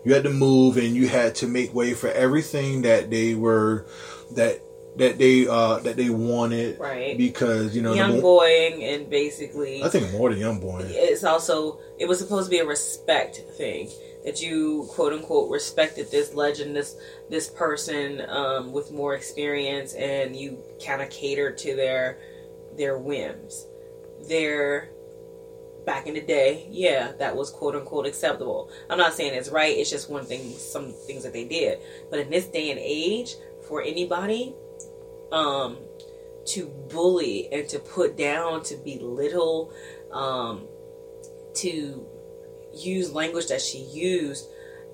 [0.04, 3.86] You had to move and you had to make way for everything that they were
[4.32, 4.62] that
[4.98, 9.90] that they uh that they wanted right because you know young boying and basically I
[9.90, 10.88] think more than young boying.
[10.90, 13.90] It's also it was supposed to be a respect thing
[14.26, 16.96] that you quote unquote respected this legend this
[17.30, 22.18] this person um, with more experience and you kind of catered to their
[22.78, 23.68] their whims.
[24.28, 24.90] Their
[25.86, 28.70] back in the day, yeah, that was quote unquote acceptable.
[28.90, 29.78] I'm not saying it's right.
[29.78, 31.80] It's just one thing, some things that they did.
[32.10, 33.36] But in this day and age,
[33.68, 34.56] for anybody,
[35.32, 35.78] um,
[36.46, 39.74] to bully and to put down, to belittle,
[40.12, 40.68] um,
[41.56, 42.06] to
[42.74, 44.48] use language that she used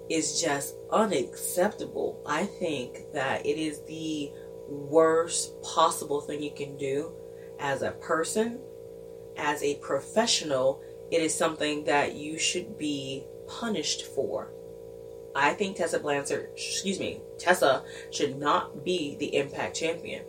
[0.09, 2.21] is just unacceptable.
[2.25, 4.31] I think that it is the
[4.67, 7.11] worst possible thing you can do
[7.59, 8.59] as a person,
[9.37, 10.81] as a professional.
[11.11, 14.51] It is something that you should be punished for.
[15.35, 20.23] I think Tessa Blanchard, excuse me, Tessa should not be the Impact champion.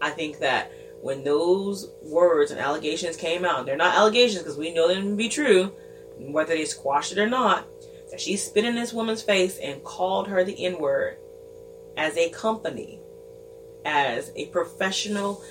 [0.00, 4.72] I think that when those words and allegations came out, they're not allegations because we
[4.72, 5.72] know them to be true,
[6.18, 7.66] whether they squashed it or not.
[8.10, 11.16] that she spit in this woman's face and called her the N word
[11.96, 13.00] as a company,
[13.84, 15.42] as a professional.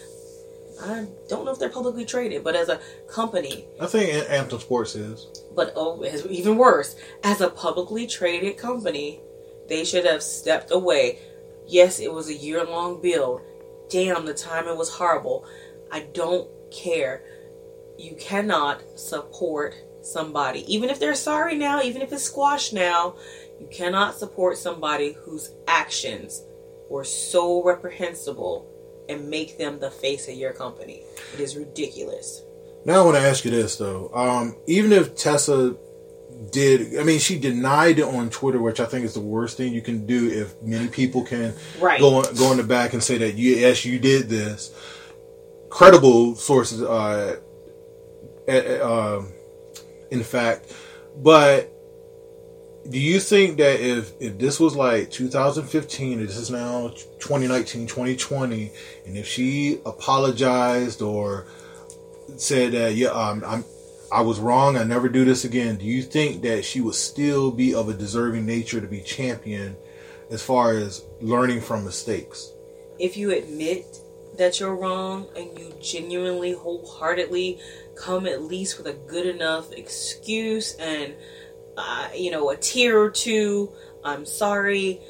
[0.82, 3.66] I don't know if they're publicly traded, but as a company.
[3.80, 5.28] I think Anthem Sports is.
[5.56, 6.96] But oh, it's even worse.
[7.24, 9.20] As a publicly traded company,
[9.68, 11.20] they should have stepped away.
[11.68, 13.42] Yes, it was a year long build.
[13.90, 15.46] Damn, the timing was horrible.
[15.92, 17.24] I don't care.
[17.98, 23.16] You cannot support somebody, even if they're sorry now, even if it's squashed now,
[23.60, 26.44] you cannot support somebody whose actions
[26.90, 28.66] were so reprehensible
[29.10, 31.02] and make them the face of your company.
[31.34, 32.44] It is ridiculous.
[32.86, 34.10] Now I want to ask you this though.
[34.14, 35.76] Um, even if Tessa
[36.52, 39.74] did, I mean, she denied it on Twitter, which I think is the worst thing
[39.74, 42.00] you can do if many people can right.
[42.00, 44.74] go on, go in the back and say that yes, you did this.
[45.70, 47.38] Credible sources, uh,
[48.48, 49.22] uh,
[50.10, 50.74] in fact,
[51.18, 51.79] but
[52.90, 58.72] do you think that if if this was like 2015 this is now 2019 2020
[59.06, 61.46] and if she apologized or
[62.38, 63.64] said that yeah um, i'm
[64.12, 67.52] i was wrong i never do this again do you think that she would still
[67.52, 69.76] be of a deserving nature to be champion
[70.30, 72.54] as far as learning from mistakes?
[73.00, 73.86] If you admit
[74.38, 77.60] that you're wrong and you genuinely wholeheartedly
[77.96, 81.14] come at least with a good enough excuse and
[81.78, 83.74] uh, you know, a tear or two.
[84.04, 85.02] I'm sorry.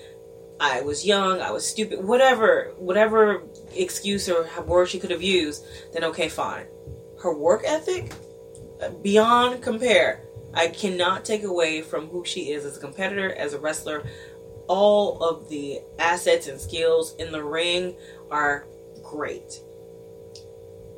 [0.60, 1.42] I was young.
[1.42, 2.04] I was stupid.
[2.04, 3.44] Whatever, whatever
[3.76, 6.66] excuse or word she could have used, then okay, fine.
[7.22, 8.14] Her work ethic,
[9.02, 10.26] beyond compare.
[10.54, 14.04] I cannot take away from who she is as a competitor, as a wrestler.
[14.68, 17.96] All of the assets and skills in the ring
[18.32, 18.68] are
[19.04, 19.60] great.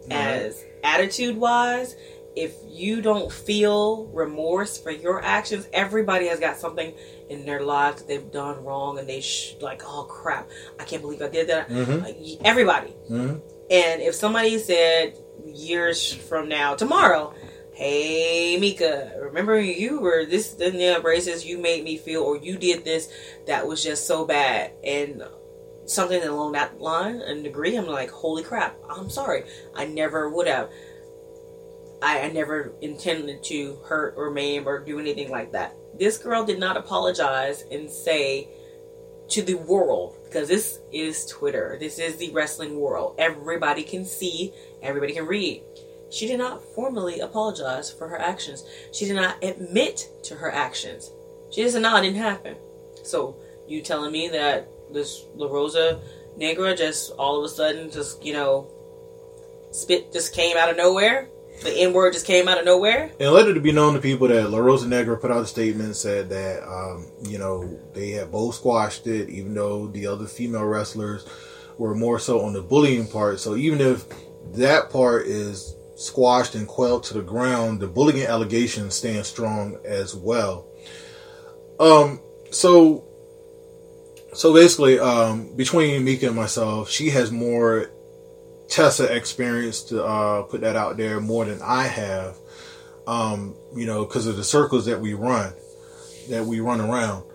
[0.10, 1.95] As attitude wise,
[2.36, 6.94] if you don't feel remorse for your actions, everybody has got something
[7.30, 11.02] in their lives that they've done wrong, and they sh- like, oh crap, I can't
[11.02, 11.70] believe I did that.
[11.70, 12.46] Mm-hmm.
[12.46, 12.94] everybody.
[13.10, 13.38] Mm-hmm.
[13.70, 17.34] And if somebody said years from now, tomorrow,
[17.74, 22.58] hey Mika, remember you were this in the braces, you made me feel, or you
[22.58, 23.10] did this
[23.48, 25.24] that was just so bad, and
[25.86, 29.44] something along that line and degree, I'm like, holy crap, I'm sorry,
[29.76, 30.70] I never would have
[32.02, 35.76] I, I never intended to hurt or maim or do anything like that.
[35.98, 38.50] This girl did not apologize and say
[39.30, 43.16] to the world, because this is Twitter, this is the wrestling world.
[43.18, 45.64] Everybody can see, everybody can read.
[46.10, 48.66] She did not formally apologize for her actions.
[48.92, 51.12] She did not admit to her actions.
[51.52, 52.58] She just said, no, it didn't happen.
[53.04, 53.38] So,
[53.68, 56.02] you telling me that this La Rosa
[56.36, 58.70] Negra just all of a sudden just, you know,
[59.72, 61.30] spit just came out of nowhere?
[61.62, 63.12] The N word just came out of nowhere.
[63.19, 65.95] And let it be known to people that La Rosa Negra put out a statement
[65.95, 70.65] said that um, you know they had both squashed it, even though the other female
[70.65, 71.26] wrestlers
[71.78, 73.39] were more so on the bullying part.
[73.39, 74.06] So even if
[74.54, 80.15] that part is squashed and quelled to the ground, the bullying allegations stand strong as
[80.15, 80.67] well.
[81.80, 82.19] Um,
[82.52, 83.08] so
[84.34, 87.91] so basically, um, between Mika and myself, she has more
[88.71, 92.38] Tessa experienced to uh, put that out there more than I have.
[93.05, 95.53] Um, you know, because of the circles that we run,
[96.29, 97.25] that we run around.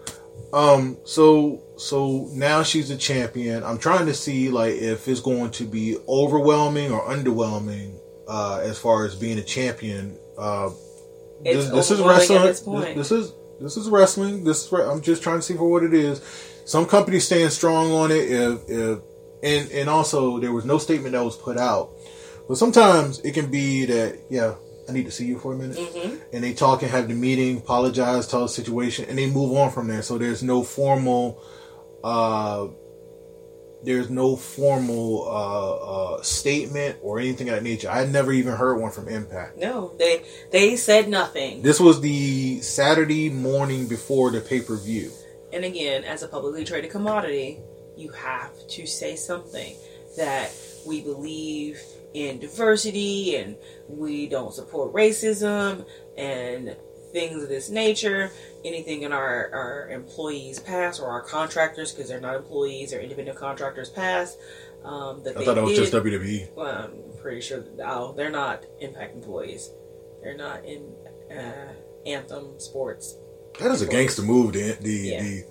[0.53, 3.63] Um, so so now she's a champion.
[3.63, 8.79] I'm trying to see like if it's going to be overwhelming or underwhelming uh, as
[8.79, 10.17] far as being a champion.
[10.39, 10.71] Uh,
[11.43, 12.43] this, this is wrestling.
[12.43, 14.45] This, this, is this is wrestling.
[14.45, 16.23] This is, I'm just trying to see for what it is.
[16.65, 18.31] Some companies stand strong on it.
[18.31, 18.99] If if
[19.43, 21.91] and and also there was no statement that was put out.
[22.49, 24.55] But sometimes it can be that yeah,
[24.89, 26.17] I need to see you for a minute, mm-hmm.
[26.33, 29.71] and they talk and have the meeting, apologize, tell the situation, and they move on
[29.71, 30.03] from there.
[30.03, 31.43] So there's no formal.
[32.03, 32.69] Uh,
[33.83, 37.89] there's no formal uh, uh, statement or anything of that nature.
[37.89, 39.59] I never even heard one from Impact.
[39.59, 41.63] No, they they said nothing.
[41.63, 45.13] This was the Saturday morning before the pay per view.
[45.53, 47.61] And again, as a publicly traded commodity,
[47.97, 49.77] you have to say something
[50.17, 50.51] that
[50.87, 51.81] we believe
[52.15, 53.57] in diversity and
[53.89, 55.85] we don't support racism
[56.17, 56.77] and
[57.13, 58.31] things of this nature.
[58.65, 63.39] Anything in our, our employees' past or our contractors, because they're not employees or independent
[63.39, 64.39] contractors' past.
[64.85, 66.55] Um, that I thought that was just WWE.
[66.55, 67.65] Well, I'm pretty sure.
[67.85, 69.71] Oh, they're not Impact employees.
[70.23, 70.95] They're not in
[71.31, 71.73] uh,
[72.07, 73.17] Anthem Sports.
[73.59, 74.53] That is a gangster move.
[74.53, 75.23] The the, yeah.
[75.23, 75.45] the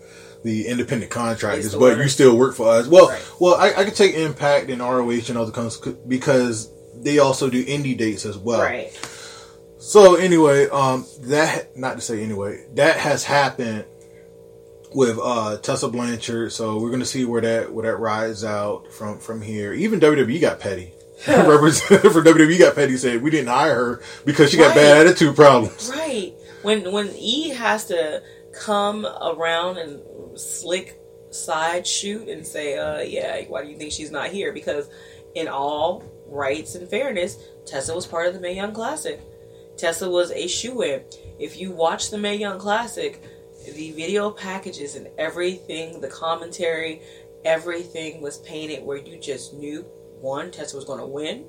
[0.46, 2.86] the independent contractors, but you still work for us.
[2.86, 3.32] Well, right.
[3.40, 6.72] well, I, I could take Impact and ROH and other companies because
[7.02, 8.62] they also do indie dates as well.
[8.62, 8.94] Right.
[9.80, 13.86] So anyway, um, that not to say anyway, that has happened
[14.94, 16.52] with uh Tessa Blanchard.
[16.52, 19.74] So we're gonna see where that where that rides out from from here.
[19.74, 20.94] Even WWE got petty.
[21.28, 25.36] Representative for WWE got petty said we didn't hire her because she got bad attitude
[25.36, 25.90] problems.
[25.90, 26.36] Right.
[26.62, 28.22] When when E has to
[28.56, 30.02] come around and
[30.38, 34.54] slick side shoot and say, uh, yeah, why do you think she's not here?
[34.54, 34.90] Because
[35.36, 39.20] in all rights and fairness, Tessa was part of the Mae Young Classic.
[39.78, 41.02] Tessa was a shoe in.
[41.40, 43.22] If you watch the Mae Young Classic,
[43.74, 47.02] the video packages and everything, the commentary,
[47.44, 49.82] everything was painted where you just knew
[50.22, 51.46] one, Tessa was going to win,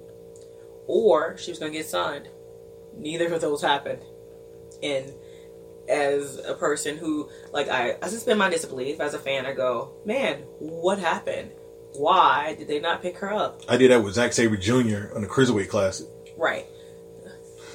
[0.87, 2.28] or she was going to get signed.
[2.97, 4.03] Neither of those happened.
[4.82, 5.12] And
[5.89, 9.93] as a person who, like, I, I suspend my disbelief as a fan, I go,
[10.05, 11.51] man, what happened?
[11.95, 13.62] Why did they not pick her up?
[13.68, 15.14] I did that with Zack Sabre Jr.
[15.14, 16.07] on the Cruiserweight Classic,
[16.37, 16.66] Right.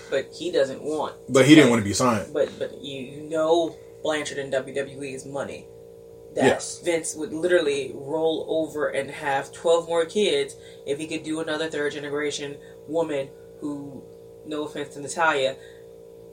[0.09, 1.15] But he doesn't want.
[1.29, 2.33] but he didn't want to be signed.
[2.33, 5.67] But but you know Blanchard in WWE is money.
[6.35, 6.81] That Yes.
[6.83, 10.55] Vince would literally roll over and have twelve more kids
[10.85, 12.57] if he could do another third generation
[12.87, 13.29] woman
[13.61, 14.03] who,
[14.45, 15.55] no offense to Natalya,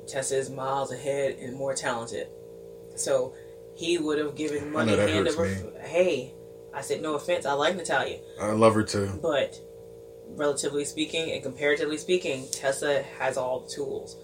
[0.09, 2.29] Tessa is miles ahead and more talented.
[2.97, 3.35] So
[3.75, 5.47] he would have given money hand over.
[5.81, 6.35] Hey,
[6.75, 7.47] I said no offense.
[7.47, 9.09] I like Natalya, I love her too.
[9.23, 9.61] but
[10.31, 14.17] relatively speaking and comparatively speaking, Tessa has all the tools.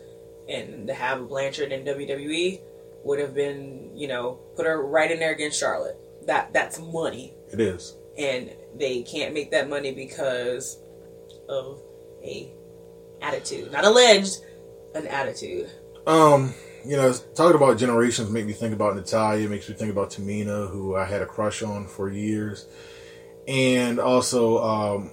[0.48, 2.60] And to have Blanchard in WWE
[3.04, 5.96] would have been, you know, put her right in there against Charlotte.
[6.26, 7.34] That that's money.
[7.52, 7.96] It is.
[8.18, 10.78] And they can't make that money because
[11.48, 11.80] of
[12.22, 12.50] a
[13.22, 13.72] attitude.
[13.72, 14.40] Not alleged,
[14.94, 15.70] an attitude.
[16.06, 20.10] Um, you know, talking about generations make me think about Natalya, makes me think about
[20.10, 22.66] Tamina, who I had a crush on for years,
[23.48, 25.10] and also um,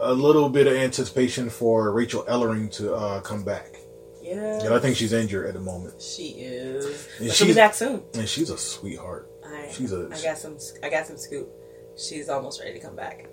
[0.00, 3.76] a little bit of anticipation for Rachel Ellering to uh, come back.
[4.20, 4.58] Yeah.
[4.64, 7.08] And I think she's injured at the moment, she is.
[7.20, 8.02] And she'll be back soon.
[8.14, 9.30] and she's a sweetheart.
[9.46, 11.48] I, She's a- I got some I got some scoop.
[11.96, 13.28] She's almost ready to come back.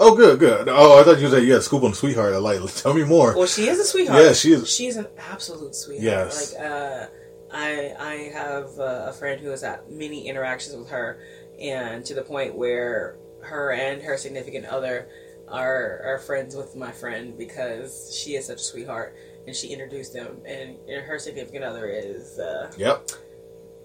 [0.00, 0.68] Oh, good, good.
[0.68, 2.34] Oh, I thought you said you had scoop on sweetheart.
[2.34, 2.60] I like.
[2.76, 3.34] Tell me more.
[3.36, 4.22] Well, she is a sweetheart.
[4.24, 4.68] Yeah, she is.
[4.68, 6.04] She's an absolute sweetheart.
[6.04, 6.54] Yes.
[6.54, 7.06] Like, uh,
[7.52, 11.20] I I have uh, a friend who has had many interactions with her,
[11.60, 15.08] and to the point where her and her significant other
[15.48, 19.14] are are friends with my friend because she is such a sweetheart,
[19.46, 23.10] and she introduced them, and, and her significant other is uh, Yep.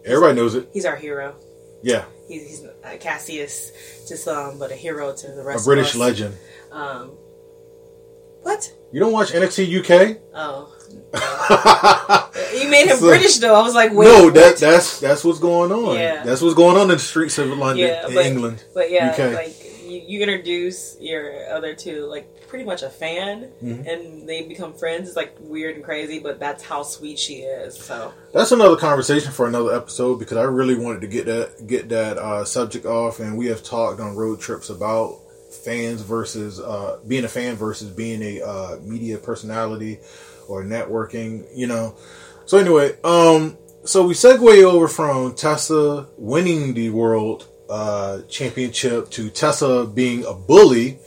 [0.06, 0.70] Everybody knows it.
[0.74, 1.36] he's our hero.
[1.84, 3.72] Yeah, He's, he's a Cassius
[4.08, 5.66] to some, but a hero to the rest.
[5.66, 5.68] a.
[5.68, 6.08] British of us.
[6.08, 6.38] legend.
[6.72, 7.12] Um,
[8.44, 8.72] what?
[8.94, 10.18] You don't watch NXT UK?
[10.34, 10.74] Oh,
[12.58, 13.56] you made him So- British though.
[13.56, 15.96] I was like, wait, no, that that's that's what's going on.
[15.98, 16.24] Yeah.
[16.24, 18.64] That's what's going on in the streets of London, Yeah, in but- England.
[18.74, 19.34] But yeah, UK.
[19.34, 19.56] like
[20.10, 23.88] you, introduce your other two, like pretty much a fan, Mhm.
[23.88, 25.08] and they become friends.
[25.08, 27.78] It's like weird and crazy, but that's how sweet she is.
[27.78, 31.90] So That's another conversation for another episode because I really wanted to get that get
[31.90, 35.16] that uh, subject off, and we have talked on road trips about
[35.64, 40.00] fans versus uh, being a fan versus being a uh, media personality
[40.48, 41.46] or networking.
[41.56, 41.96] You know.
[42.46, 49.30] So anyway, um, so we segue over from Tessa winning the world uh, championship to
[49.30, 51.00] Tessa being a bully,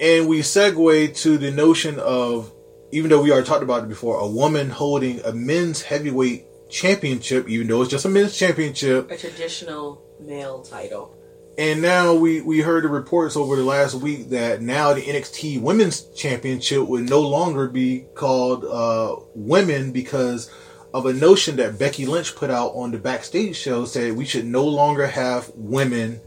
[0.00, 2.52] and we segue to the notion of
[2.92, 7.48] even though we already talked about it before, a woman holding a men's heavyweight championship,
[7.48, 9.10] even though it's just a men's championship.
[9.10, 11.16] a traditional male title.
[11.58, 15.60] And now we, we heard the reports over the last week that now the NXT
[15.60, 20.50] Women's Championship would no longer be called uh, women because
[20.94, 24.44] of a notion that Becky Lynch put out on the backstage show said we should
[24.44, 26.20] no longer have women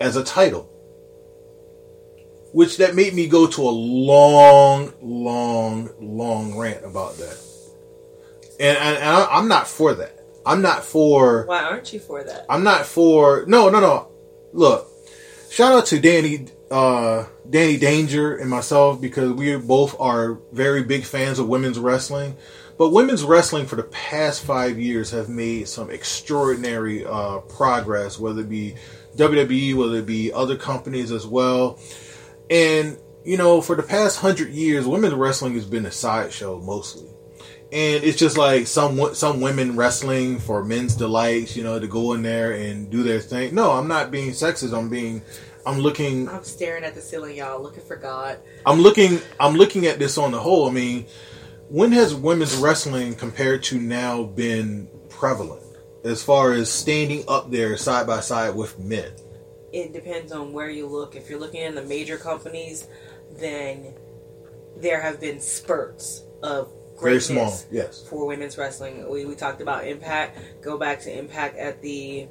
[0.00, 0.68] as a title.
[2.52, 7.38] Which that made me go to a long, long, long rant about that.
[8.60, 10.18] And, and, and I, I'm not for that.
[10.44, 11.46] I'm not for.
[11.46, 12.46] Why aren't you for that?
[12.50, 14.08] I'm not for no, no, no.
[14.52, 14.86] Look,
[15.50, 21.04] shout out to Danny, uh, Danny Danger and myself because we both are very big
[21.04, 22.36] fans of women's wrestling.
[22.78, 28.40] But women's wrestling for the past five years have made some extraordinary uh, progress, whether
[28.40, 28.74] it be
[29.16, 31.78] WWE, whether it be other companies as well.
[32.50, 37.12] And you know, for the past hundred years, women's wrestling has been a sideshow mostly
[37.72, 42.12] and it's just like some some women wrestling for men's delights, you know, to go
[42.12, 43.54] in there and do their thing.
[43.54, 44.76] No, I'm not being sexist.
[44.76, 45.22] I'm being,
[45.64, 48.38] I'm looking, I'm staring at the ceiling, y'all, looking for God.
[48.66, 50.68] I'm looking, I'm looking at this on the whole.
[50.68, 51.06] I mean,
[51.68, 55.62] when has women's wrestling compared to now been prevalent
[56.04, 59.12] as far as standing up there side by side with men?
[59.72, 61.16] it depends on where you look.
[61.16, 62.86] If you're looking in the major companies,
[63.38, 63.94] then
[64.76, 67.60] there have been spurts of very greatness small.
[67.70, 68.06] Yes.
[68.06, 69.08] for women's wrestling.
[69.10, 70.38] We, we talked about Impact.
[70.60, 72.28] Go back to Impact at the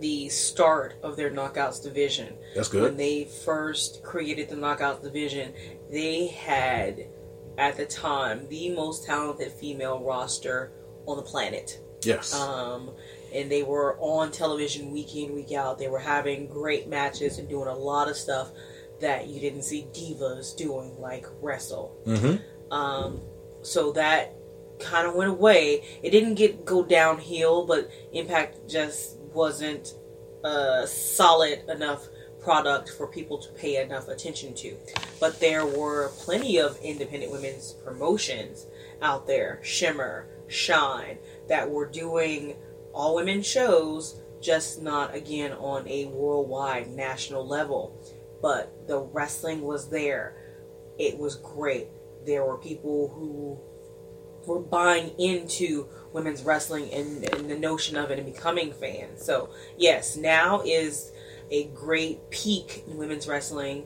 [0.00, 2.36] the start of their knockouts division.
[2.54, 2.82] That's good.
[2.82, 5.52] When they first created the knockouts division,
[5.90, 7.06] they had
[7.56, 10.72] at the time the most talented female roster
[11.06, 11.80] on the planet.
[12.02, 12.34] Yes.
[12.34, 12.92] Um,
[13.34, 15.78] and they were on television week in, week out.
[15.78, 18.50] They were having great matches and doing a lot of stuff
[19.00, 21.96] that you didn't see divas doing, like wrestle.
[22.06, 22.36] mm-hmm.
[22.72, 23.20] Um,
[23.62, 24.34] so that
[24.78, 25.84] kind of went away.
[26.02, 29.94] It didn't get go downhill, but Impact just wasn't
[30.44, 32.08] a solid enough
[32.40, 34.76] product for people to pay enough attention to.
[35.20, 38.66] But there were plenty of independent women's promotions
[39.02, 41.18] out there, Shimmer, Shine,
[41.48, 42.56] that were doing
[42.92, 48.00] all women shows, just not again on a worldwide national level.
[48.40, 50.36] But the wrestling was there.
[50.98, 51.88] It was great.
[52.24, 53.60] There were people who
[54.48, 59.24] were buying into women's wrestling and, and the notion of it and becoming fans.
[59.24, 61.12] So, yes, now is
[61.50, 63.84] a great peak in women's wrestling,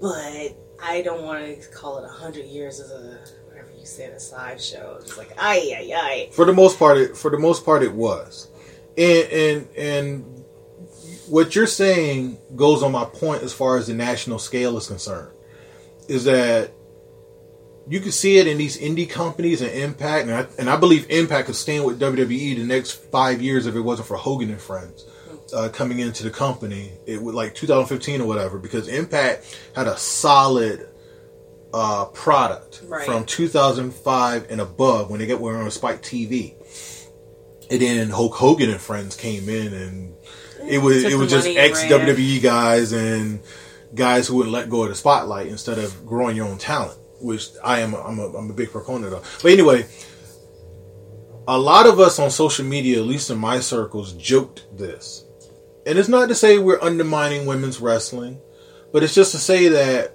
[0.00, 4.12] but I don't want to call it a hundred years as a whatever you said
[4.12, 4.98] a sideshow.
[5.00, 6.28] It's like ay ay ay.
[6.32, 8.48] For the most part, it, for the most part, it was,
[8.96, 10.44] and and and
[11.28, 15.32] what you're saying goes on my point as far as the national scale is concerned,
[16.06, 16.72] is that
[17.88, 21.06] you can see it in these indie companies and Impact, and I, and I believe
[21.10, 24.60] Impact could stand with WWE the next five years if it wasn't for Hogan and
[24.60, 25.04] Friends
[25.54, 26.92] uh, coming into the company.
[27.06, 30.88] It would like 2015 or whatever, because Impact had a solid
[31.72, 33.04] uh, product Right.
[33.06, 36.54] from 2005 and above when they get were on Spike TV.
[37.70, 40.14] And then Hulk Hogan and Friends came in, and
[40.70, 41.82] it was Took it was just ex.
[41.84, 43.40] WWE guys and
[43.94, 47.48] guys who wouldn't let go of the spotlight instead of growing your own talent, which
[47.64, 47.94] I am.
[47.94, 49.38] I'm a, I'm a big proponent of.
[49.42, 49.86] But anyway,
[51.46, 55.24] a lot of us on social media, at least in my circles, joked this,
[55.86, 58.40] and it's not to say we're undermining women's wrestling,
[58.92, 60.14] but it's just to say that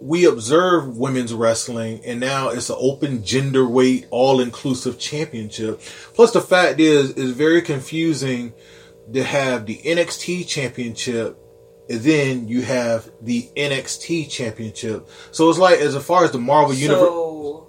[0.00, 5.80] we observe women's wrestling and now it's an open gender weight all inclusive championship
[6.14, 8.52] plus the fact is it's very confusing
[9.12, 11.36] to have the NXT championship
[11.88, 16.74] and then you have the NXT championship so it's like as far as the Marvel
[16.74, 17.68] universe So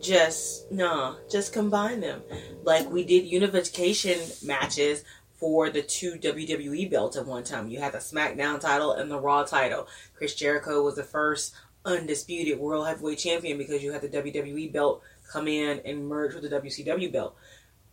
[0.00, 2.22] just nah, just combine them
[2.64, 5.04] like we did unification matches
[5.40, 7.68] for the two WWE belts at one time.
[7.68, 9.88] You had the SmackDown title and the Raw title.
[10.14, 11.54] Chris Jericho was the first
[11.86, 15.02] undisputed World Heavyweight Champion because you had the WWE belt
[15.32, 17.34] come in and merge with the WCW belt.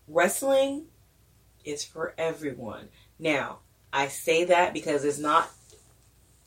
[0.09, 0.87] Wrestling
[1.63, 2.89] is for everyone.
[3.17, 3.59] Now,
[3.93, 5.49] I say that because it's not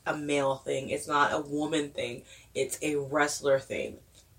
[0.07, 2.23] a male thing, it's not a woman thing,
[2.55, 3.99] it's a wrestler thing.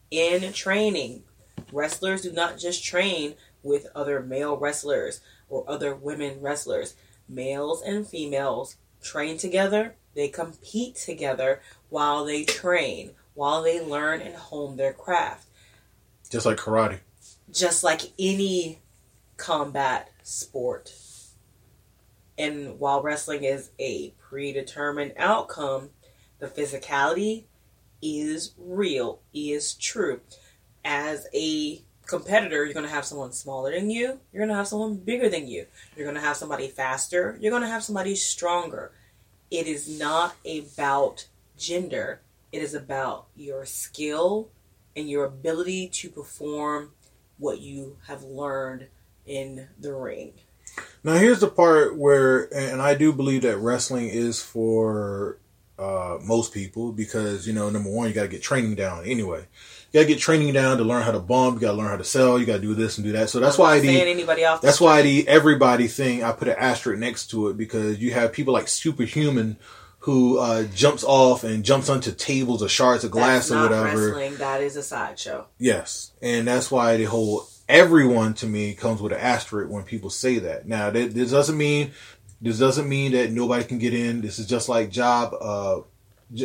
[0.09, 1.23] In training,
[1.71, 6.95] wrestlers do not just train with other male wrestlers or other women wrestlers.
[7.29, 14.35] Males and females train together, they compete together while they train, while they learn and
[14.35, 15.47] hone their craft.
[16.29, 16.99] just like karate
[17.51, 18.79] Just like any
[19.37, 20.93] combat sport.
[22.41, 25.91] And while wrestling is a predetermined outcome,
[26.39, 27.43] the physicality
[28.01, 30.21] is real, is true.
[30.83, 34.67] As a competitor, you're going to have someone smaller than you, you're going to have
[34.67, 38.15] someone bigger than you, you're going to have somebody faster, you're going to have somebody
[38.15, 38.91] stronger.
[39.51, 41.27] It is not about
[41.59, 42.21] gender,
[42.51, 44.49] it is about your skill
[44.95, 46.93] and your ability to perform
[47.37, 48.87] what you have learned
[49.27, 50.33] in the ring.
[51.03, 55.39] Now here's the part where, and I do believe that wrestling is for
[55.79, 59.45] uh, most people because you know, number one, you got to get training down anyway.
[59.91, 61.55] You got to get training down to learn how to bump.
[61.55, 62.39] You got to learn how to sell.
[62.39, 63.29] You got to do this and do that.
[63.29, 66.99] So that's why the anybody off that's why the everybody thing I put an asterisk
[66.99, 69.57] next to it because you have people like superhuman
[70.01, 74.07] who uh, jumps off and jumps onto tables or shards of glass or whatever.
[74.11, 74.35] wrestling.
[74.37, 75.47] That is a sideshow.
[75.59, 80.09] Yes, and that's why the whole everyone to me comes with an asterisk when people
[80.09, 80.67] say that.
[80.67, 81.91] Now, that, this doesn't mean
[82.41, 84.21] this doesn't mean that nobody can get in.
[84.21, 85.81] This is just like job, uh,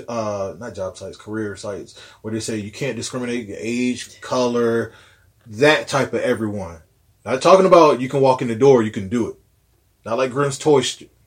[0.06, 4.92] uh, not job sites, career sites, where they say you can't discriminate age, color,
[5.46, 6.82] that type of everyone.
[7.24, 9.36] Not talking about you can walk in the door, you can do it.
[10.04, 10.82] Not like Grim's toy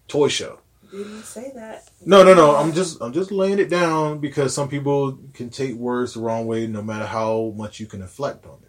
[0.07, 0.59] toy show.
[0.91, 1.89] Didn't say that.
[2.05, 2.55] No, no, no.
[2.55, 6.45] I'm just I'm just laying it down because some people can take words the wrong
[6.45, 8.68] way, no matter how much you can inflect on it.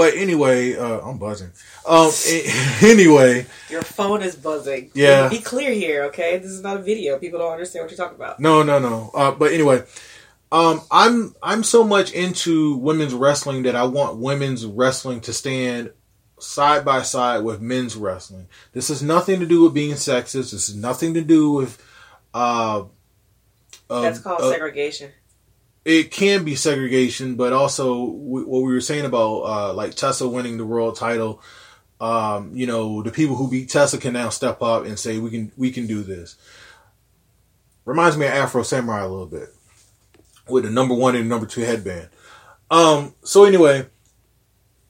[0.00, 1.52] But anyway, uh, I'm buzzing.
[1.86, 2.10] Um,
[2.80, 4.90] anyway, Your phone is buzzing.
[4.94, 5.28] Yeah.
[5.28, 6.38] Be clear here, okay?
[6.38, 7.18] This is not a video.
[7.18, 8.40] People don't understand what you're talking about.
[8.40, 9.10] no, no, no.
[9.12, 9.84] Uh, but anyway,
[10.50, 15.90] Um, I'm I'm so much into women's wrestling that I want women's wrestling to stand
[16.38, 18.48] side by side with men's wrestling.
[18.72, 20.52] This has nothing to do with being sexist.
[20.52, 21.76] This has nothing to do with.
[22.32, 22.84] Uh,
[23.90, 25.10] uh, That's called segregation.
[25.84, 30.58] It can be segregation, but also what we were saying about uh, like Tessa winning
[30.58, 31.42] the world title.
[32.00, 35.30] Um, you know, the people who beat Tessa can now step up and say we
[35.30, 36.36] can we can do this.
[37.84, 39.48] Reminds me of Afro Samurai a little bit
[40.48, 42.08] with the number one and number two headband.
[42.70, 43.86] Um, so anyway,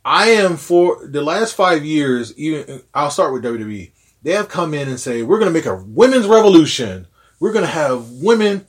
[0.04, 2.36] I am for the last five years.
[2.36, 3.92] Even I'll start with WWE.
[4.22, 7.06] They have come in and say we're going to make a women's revolution.
[7.38, 8.66] We're going to have women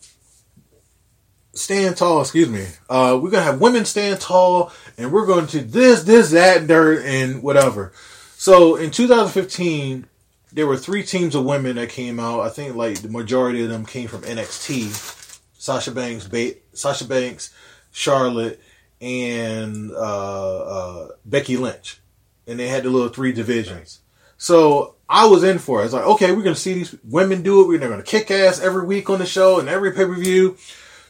[1.53, 2.21] stand tall.
[2.21, 2.65] Excuse me.
[2.89, 7.05] Uh, we're to have women stand tall, and we're going to this, this, that, dirt,
[7.05, 7.93] and whatever.
[8.37, 10.07] So in 2015,
[10.53, 12.41] there were three teams of women that came out.
[12.41, 15.19] I think like the majority of them came from NXT.
[15.57, 17.53] Sasha Banks, ba- Sasha Banks,
[17.91, 18.59] Charlotte,
[18.99, 21.99] and uh, uh, Becky Lynch,
[22.47, 23.99] and they had the little three divisions.
[24.37, 25.81] So I was in for it.
[25.81, 27.67] I was like, okay, we're gonna see these women do it.
[27.67, 30.57] We're gonna kick ass every week on the show and every pay per view.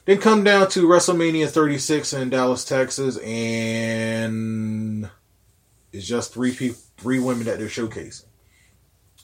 [0.06, 5.10] Then come down to WrestleMania 36 in Dallas, Texas, and
[5.94, 8.26] it's just three people, three women that they're showcasing,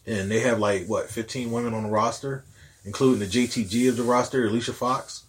[0.06, 2.46] and they have like what 15 women on the roster,
[2.86, 5.24] including the JTG of the roster, Alicia Fox,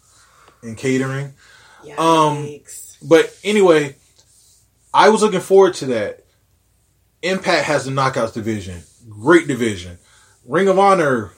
[0.61, 1.33] and catering.
[1.97, 2.43] Um,
[3.01, 3.95] But anyway,
[4.93, 6.25] I was looking forward to that.
[7.21, 9.97] Impact has the Knockouts division, great division.
[10.45, 11.31] Ring of Honor,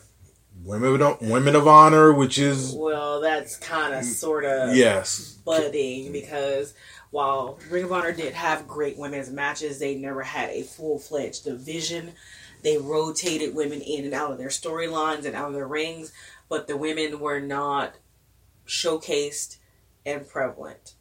[0.63, 6.11] women of women of honor, which is well, that's kind of sort of yes, budding
[6.11, 6.73] because
[7.09, 11.43] while Ring of Honor did have great women's matches, they never had a full fledged
[11.43, 12.13] division.
[12.63, 16.13] They rotated women in and out of their storylines and out of their rings,
[16.47, 17.95] but the women were not
[18.67, 19.57] showcased
[20.05, 20.95] and prevalent.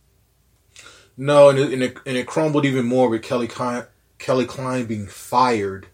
[1.16, 3.84] no, and it, and it, and it crumbled even more with Kelly Klein,
[4.18, 5.86] Kelly Klein being fired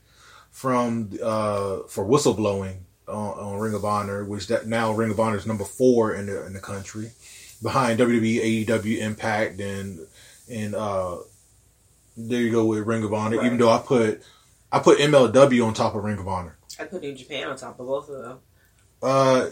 [0.51, 5.37] from uh, for whistleblowing on, on Ring of Honor, which that now Ring of Honor
[5.37, 7.11] is number four in the in the country,
[7.63, 10.01] behind WWE, AEW, Impact, and
[10.51, 11.19] and uh,
[12.17, 13.39] there you go with Ring of Honor.
[13.39, 13.47] Right.
[13.47, 14.23] Even though I put
[14.73, 16.59] I put MLW on top of Ring of Honor.
[16.79, 18.39] I put New Japan on top of both of them.
[19.03, 19.51] Uh,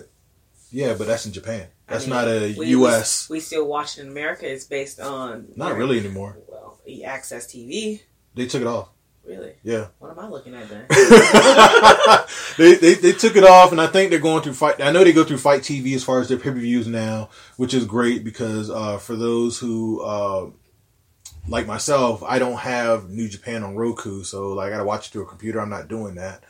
[0.70, 1.68] yeah, but that's in Japan.
[1.86, 3.28] That's I mean, not a we- U.S.
[3.28, 4.50] We, we still watch it in America.
[4.50, 6.38] It's based on not really anymore.
[6.48, 8.00] Well, AXS TV.
[8.34, 8.88] They took it off.
[9.26, 9.54] Really?
[9.62, 9.86] Yeah.
[9.98, 10.86] What am I looking at then?
[12.58, 14.82] they, they they took it off, and I think they're going through fight.
[14.82, 17.30] I know they go through FITE TV as far as their pay per views now,
[17.56, 20.50] which is great because uh, for those who uh,
[21.48, 25.10] like myself, I don't have New Japan on Roku, so like I gotta watch it
[25.12, 25.60] through a computer.
[25.60, 26.44] I'm not doing that,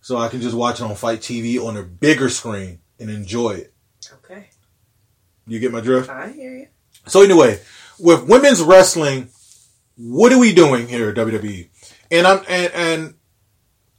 [0.00, 3.50] so I can just watch it on FITE TV on a bigger screen and enjoy
[3.50, 3.72] it.
[4.24, 4.50] okay,
[5.46, 6.10] You get my drift?
[6.10, 6.66] I hear you.
[7.06, 7.60] So anyway,
[8.00, 9.30] with women's wrestling,
[9.96, 11.68] what are we doing here at WWE?
[12.10, 13.14] And I'm and, and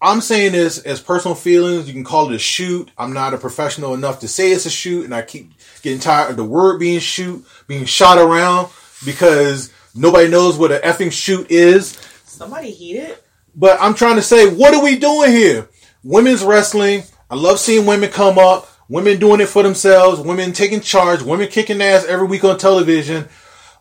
[0.02, 1.88] I'm saying this as personal feelings.
[1.88, 2.90] You can call it a shoot.
[2.98, 5.52] I'm not a professional enough to say it's a shoot, and I keep
[5.82, 8.70] getting tired of the word being shoot, being shot around
[9.06, 11.98] because nobody knows what an effing shoot is.
[12.24, 13.24] Somebody heat it.
[13.56, 15.68] But I'm trying to say, what are we doing here?
[16.04, 17.04] Women's wrestling.
[17.30, 21.50] I love seeing women come up, women doing it for themselves, women taking charge, women
[21.50, 23.28] kicking ass every week on television.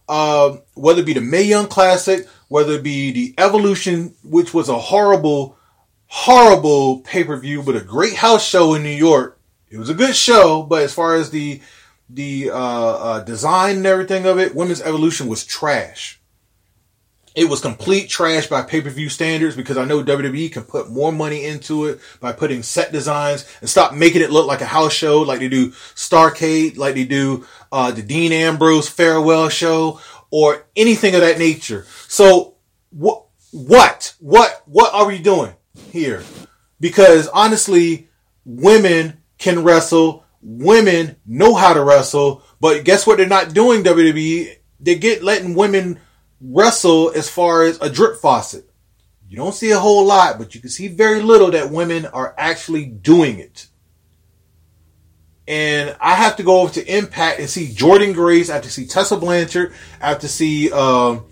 [0.09, 4.69] Uh, whether it be the Mae Young Classic, whether it be the Evolution, which was
[4.69, 5.57] a horrible,
[6.07, 9.39] horrible pay per view, but a great house show in New York.
[9.71, 11.61] It was a good show, but as far as the
[12.11, 16.19] the uh, uh, design and everything of it, Women's Evolution was trash.
[17.35, 20.91] It was complete trash by pay per view standards because I know WWE can put
[20.91, 24.67] more money into it by putting set designs and stop making it look like a
[24.67, 30.01] house show, like they do Starcade, like they do uh, the Dean Ambrose farewell show,
[30.31, 31.87] or anything of that nature.
[32.09, 32.57] So
[32.91, 35.55] what, what, what, what are we doing
[35.91, 36.23] here?
[36.81, 38.09] Because honestly,
[38.45, 40.25] women can wrestle.
[40.41, 43.19] Women know how to wrestle, but guess what?
[43.19, 44.57] They're not doing WWE.
[44.81, 45.99] They get letting women
[46.41, 48.71] wrestle as far as a drip faucet.
[49.29, 52.35] You don't see a whole lot, but you can see very little that women are
[52.39, 53.68] actually doing it.
[55.49, 58.51] And I have to go over to Impact and see Jordynne Grace.
[58.51, 59.73] I have to see Tessa Blanchard.
[60.01, 60.71] I have to see.
[60.71, 61.25] Um,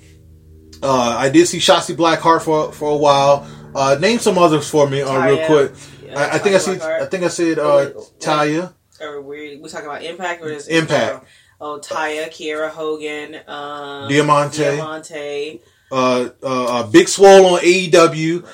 [0.83, 3.47] uh, I did see Shotzi Blackheart for for a while.
[3.75, 5.73] Uh, name some others for me, uh, real quick.
[6.03, 6.81] Yeah, I, I think I said.
[6.81, 8.73] I think I said uh, Taya.
[9.03, 11.27] Are we we talking about Impact or just Impact.
[11.61, 14.63] Oh, Taya, Kiera Hogan, um, Diamante.
[14.63, 15.63] Diamante.
[15.91, 18.47] uh, uh, uh, Big Swole on AEW.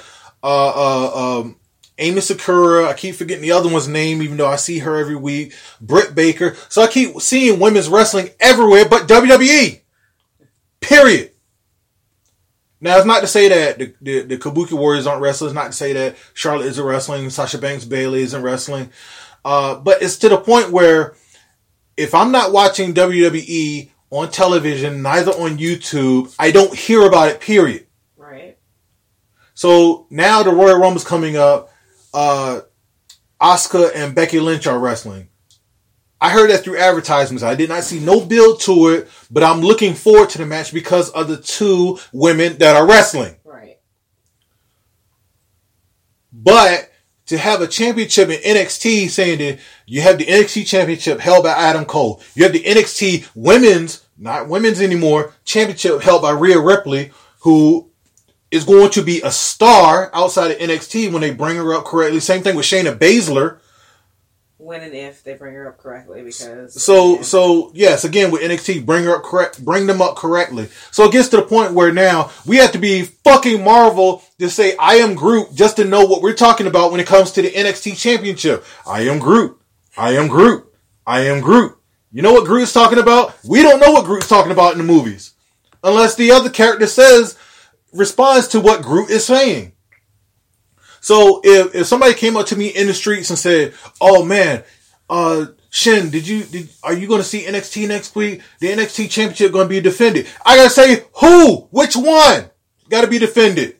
[0.43, 1.57] Uh, uh, um,
[1.99, 2.87] Emi Sakura.
[2.87, 5.55] I keep forgetting the other one's name, even though I see her every week.
[5.81, 6.57] Britt Baker.
[6.69, 9.81] So I keep seeing women's wrestling everywhere, but WWE.
[10.81, 11.31] Period.
[12.81, 15.53] Now, it's not to say that the, the, the Kabuki Warriors aren't wrestlers.
[15.53, 18.91] Not to say that Charlotte isn't wrestling, Sasha Banks Bayley isn't wrestling.
[19.45, 21.15] Uh, but it's to the point where
[21.97, 27.41] if I'm not watching WWE on television, neither on YouTube, I don't hear about it.
[27.41, 27.87] Period.
[28.17, 28.59] Right.
[29.55, 31.72] So now the Royal Rumble's coming up.
[32.15, 32.61] Uh,
[33.41, 35.29] Asuka and Becky Lynch are wrestling.
[36.21, 37.43] I heard that through advertisements.
[37.43, 40.73] I did not see no build to it, but I'm looking forward to the match
[40.73, 43.35] because of the two women that are wrestling.
[43.45, 43.79] Right.
[46.33, 46.93] But
[47.27, 51.53] to have a championship in NXT saying that you have the NXT championship held by
[51.53, 52.23] Adam Cole.
[52.35, 57.11] You have the NXT women's, not women's anymore, championship held by Rhea Ripley,
[57.41, 57.91] who
[58.53, 62.21] is going to be a star outside of NXT when they bring her up correctly.
[62.21, 63.59] Same thing with Shayna Baszler.
[64.59, 67.23] When and if they bring her up correctly, because So yeah.
[67.23, 70.69] so yes, again with NXT, bring her up correct, bring them up correctly.
[70.93, 74.49] So it gets to the point where now we have to be fucking Marvel to
[74.49, 77.43] say I am Groot just to know what we're talking about when it comes to
[77.43, 78.65] the NXT Championship.
[78.87, 79.59] I am Groot.
[79.97, 80.65] I am Groot.
[81.05, 81.77] I am Groot.
[82.13, 83.35] You know what Groot's talking about?
[83.45, 85.33] We don't know what Groot's talking about in the movies,
[85.83, 87.37] unless the other character says
[87.93, 89.73] responds to what Groot is saying.
[91.01, 94.63] So if, if somebody came up to me in the streets and said, "Oh man,
[95.11, 98.41] uh, Shin, did you did are you going to see NXT next week?
[98.61, 101.69] The NXT Championship going to be defended?" I gotta say, who?
[101.71, 102.51] Which one?
[102.89, 103.77] Got to be defended.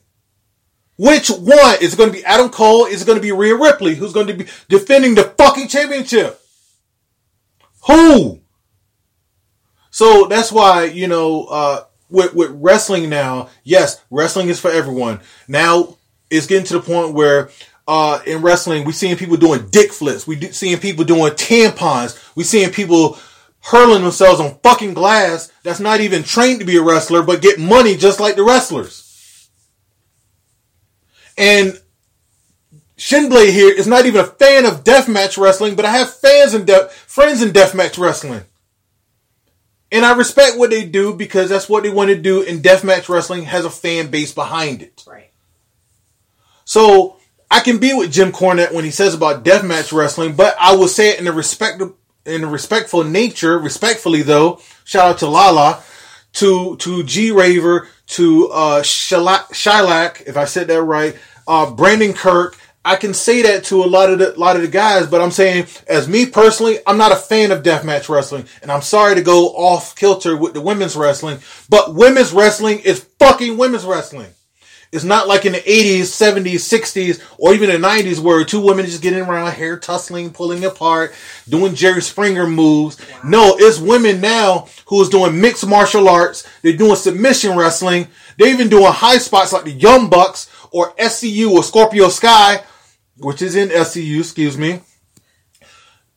[0.97, 1.77] Which one?
[1.81, 2.85] Is it going to be Adam Cole?
[2.85, 3.95] Is it going to be Rhea Ripley?
[3.95, 6.39] Who's going to be defending the fucking championship?
[7.87, 8.41] Who?
[9.91, 11.83] So that's why you know uh,
[12.13, 13.49] with with wrestling now.
[13.63, 15.19] Yes, wrestling is for everyone.
[15.47, 15.97] Now
[16.29, 17.49] it's getting to the point where
[17.87, 20.25] uh, in wrestling we're seeing people doing dick flips.
[20.25, 22.17] We do, seeing people doing tampons.
[22.35, 23.17] We're seeing people
[23.63, 25.51] hurling themselves on fucking glass.
[25.63, 29.49] That's not even trained to be a wrestler, but get money just like the wrestlers.
[31.37, 31.79] And
[32.95, 36.67] Shinblade here is not even a fan of deathmatch wrestling, but I have fans and
[36.67, 38.43] de- friends in deathmatch wrestling.
[39.93, 43.07] And I respect what they do because that's what they want to do, and deathmatch
[43.07, 45.03] wrestling has a fan base behind it.
[45.07, 45.29] right.
[46.65, 47.17] So
[47.51, 50.87] I can be with Jim Cornette when he says about deathmatch wrestling, but I will
[50.87, 51.81] say it in a respect
[52.25, 54.59] in a respectful nature, respectfully though.
[54.83, 55.83] Shout out to Lala,
[56.33, 61.15] to to G Raver, to uh Shalak, Shylak, if I said that right,
[61.47, 62.57] uh Brandon Kirk.
[62.85, 65.31] I can say that to a lot of the lot of the guys, but I'm
[65.31, 69.21] saying as me personally, I'm not a fan of deathmatch wrestling, and I'm sorry to
[69.21, 74.27] go off kilter with the women's wrestling, but women's wrestling is fucking women's wrestling.
[74.93, 78.85] It's not like in the 80s, 70s, 60s, or even the 90s where two women
[78.85, 81.15] just getting around, hair tussling, pulling apart,
[81.49, 83.03] doing Jerry Springer moves.
[83.23, 86.47] No, it's women now who's doing mixed martial arts.
[86.61, 88.07] They're doing submission wrestling.
[88.37, 92.63] They're even doing high spots like the Young Bucks or SCU or Scorpio Sky,
[93.17, 94.81] which is in SCU, excuse me.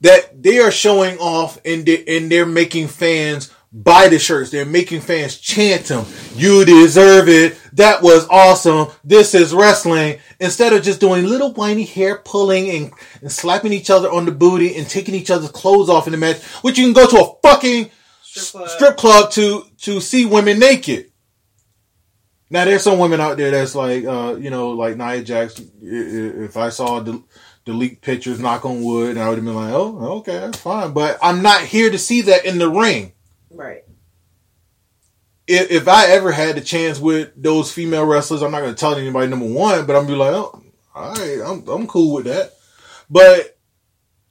[0.02, 4.50] That they are showing off and they, and they're making fans buy the shirts.
[4.50, 6.06] They're making fans chant them.
[6.34, 7.58] You deserve it.
[7.72, 8.88] That was awesome.
[9.04, 10.18] This is wrestling.
[10.40, 14.32] Instead of just doing little whiny hair pulling and, and slapping each other on the
[14.32, 17.24] booty and taking each other's clothes off in the match, which you can go to
[17.24, 17.90] a fucking
[18.22, 18.68] Strip club.
[18.68, 21.10] strip club to to see women naked.
[22.48, 25.06] Now there's some women out there that's like, uh, you know, like Nia
[25.42, 25.50] i-
[25.82, 27.22] If I saw the,
[27.64, 30.58] the leaked pictures, knock on wood, and I would have been like, oh, okay, that's
[30.58, 30.92] fine.
[30.92, 33.12] But I'm not here to see that in the ring.
[33.50, 33.82] Right.
[35.48, 38.78] If, if I ever had the chance with those female wrestlers, I'm not going to
[38.78, 40.62] tell anybody number one, but I'm be like, oh,
[40.94, 42.52] all right, I'm I'm cool with that.
[43.10, 43.56] But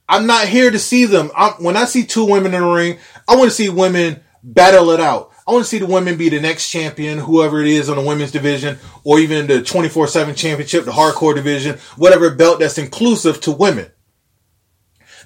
[0.08, 1.30] I'm not here to see them.
[1.36, 2.98] I'm, when I see two women in the ring,
[3.28, 5.32] I want to see women battle it out.
[5.46, 8.02] I want to see the women be the next champion, whoever it is on the
[8.02, 13.40] women's division, or even the 24 7 championship, the hardcore division, whatever belt that's inclusive
[13.42, 13.90] to women.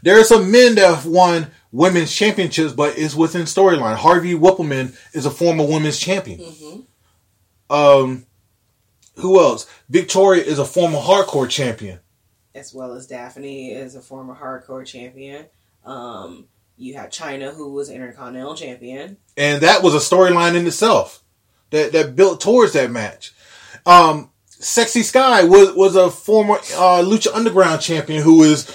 [0.02, 3.96] There are some men that have won women's championships, but it's within storyline.
[3.96, 6.86] Harvey Wippleman is a former women's champion.
[7.70, 8.26] Um,
[9.16, 9.66] who else?
[9.88, 12.00] Victoria is a former hardcore champion.
[12.54, 15.46] As well as Daffney is a former hardcore champion.
[15.84, 16.46] Um,
[16.80, 19.18] you have Chyna, who was intercontinental champion.
[19.36, 21.22] and that was a storyline in itself
[21.70, 23.32] that that built towards that match.
[23.86, 28.70] Um, Sexy Star was was a former uh, Lucha Underground champion who is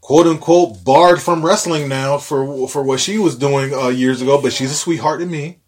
[0.00, 4.40] quote unquote barred from wrestling now for for what she was doing uh, years ago,
[4.40, 5.58] but she's a sweetheart to me.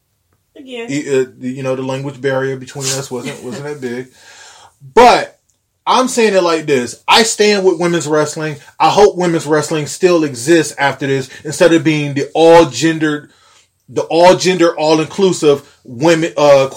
[0.54, 4.08] Again, uh, you know, the language barrier between us wasn't wasn't that big,
[4.82, 5.40] but
[5.86, 7.02] I'm saying it like this.
[7.08, 8.56] I stand with women's wrestling.
[8.78, 13.30] I hope women's wrestling still exists after this instead of being the all gendered,
[13.88, 16.70] the all gender, all inclusive women, uh,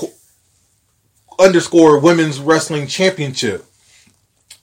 [1.37, 3.65] underscore women's wrestling championship.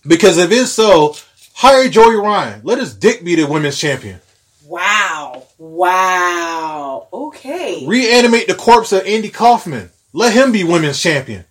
[0.05, 1.15] Because if it's so,
[1.55, 2.63] hire Joey Ryan.
[2.65, 4.21] Let his dick be the women's champion.
[4.67, 5.45] Wow.
[5.59, 7.07] Wow.
[7.13, 7.87] Okay.
[7.87, 9.91] Reanimate the corpse of Andy Kaufman.
[10.13, 11.45] Let him be women's champion.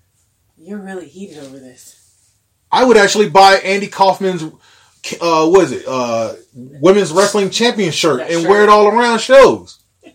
[0.58, 2.01] You're really heated over this.
[2.72, 4.44] I would actually buy Andy Kaufman's
[5.20, 5.86] uh what is it?
[5.88, 8.50] Uh women's wrestling champion shirt That and shirt.
[8.50, 9.80] wear it all around shows.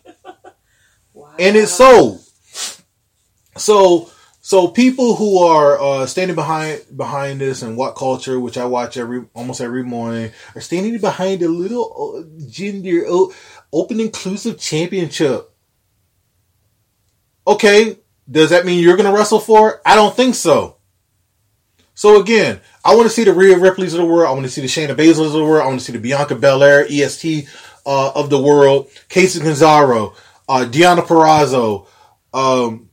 [1.13, 1.35] Wow.
[1.39, 2.21] And it's sold.
[3.57, 4.11] So
[4.43, 9.25] so people who are uh standing behind behind this and WhatCulture, which I watch every
[9.35, 13.05] almost every morning, are standing behind a little uh, gender
[13.73, 15.51] open inclusive championship.
[17.47, 17.99] Okay,
[18.31, 19.81] does that mean you're gonna wrestle for it?
[19.87, 20.76] I don't think so.
[21.97, 24.29] So again, I want to see the Rhea Ripley's of the world.
[24.29, 25.63] I want to see the Shayna Baszler's of the world.
[25.63, 27.49] I want to see the Bianca Belair, EST
[27.87, 30.15] uh, of the world, Kacy Catanzaro,
[30.47, 31.87] uh, Deonna Purrazzo.
[32.35, 32.91] Um,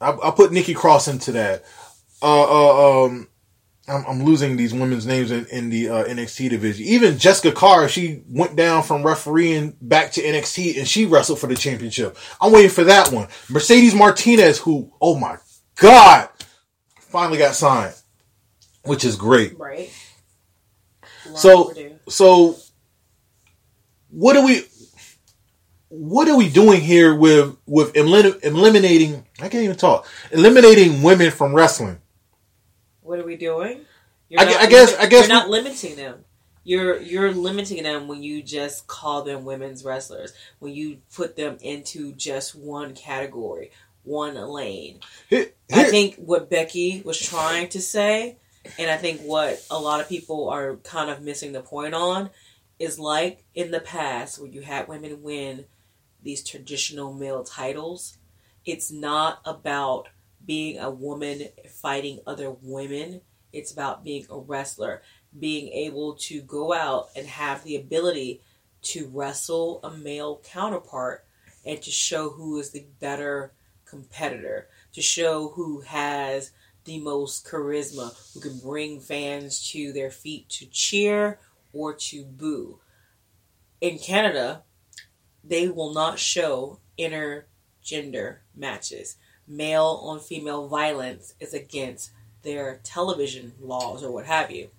[0.00, 1.64] I, I put Nikki Cross into that.
[2.20, 3.28] Uh, uh, um,
[3.86, 6.86] I'm, I'm losing these women's names in, in the uh, NXT division.
[6.86, 11.46] Even Jessika Carr, she went down from refereeing back to NXT and she wrestled for
[11.46, 12.16] the championship.
[12.40, 13.28] I'm waiting for that one.
[13.48, 15.36] Mercedes Martinez, who, oh my
[15.76, 16.28] God,
[16.96, 17.94] finally got signed,
[18.84, 19.58] which is great.
[19.58, 19.90] Right.
[21.26, 21.98] Long So, overdue.
[22.08, 22.56] so
[24.10, 24.62] what are we?
[25.88, 29.26] What are we doing here with with elim- eliminating?
[29.40, 30.06] I can't even talk.
[30.32, 32.00] Eliminating women from wrestling.
[33.00, 33.80] what are we doing?
[34.28, 36.24] You're I gu- I guess- I guess you're not limiting them.
[36.64, 40.32] You're you're limiting them when you just call them women's wrestlers.
[40.58, 43.70] When you put them into just one category,
[44.02, 45.00] one lane.
[45.28, 48.38] Here- I think what Becky was trying to say,
[48.78, 52.30] and I think what a lot of people are kind of missing the point on,
[52.78, 55.66] is like in the past where you had women win
[56.22, 58.18] these traditional male titles.
[58.64, 60.08] It's not about
[60.44, 63.20] being a woman fighting other women.
[63.52, 65.02] It's about being a wrestler,
[65.38, 68.40] being able to go out and have the ability
[68.82, 71.24] to wrestle a male counterpart
[71.64, 73.52] and to show who is the better
[73.84, 76.50] competitor, to show who has
[76.84, 81.38] the most charisma, who can bring fans to their feet to cheer
[81.72, 82.78] or to boo.
[83.80, 84.62] In Canada,
[85.42, 89.16] they will not show intergender matches.
[89.46, 92.10] Male on female violence is against
[92.42, 94.70] their television laws or what have you.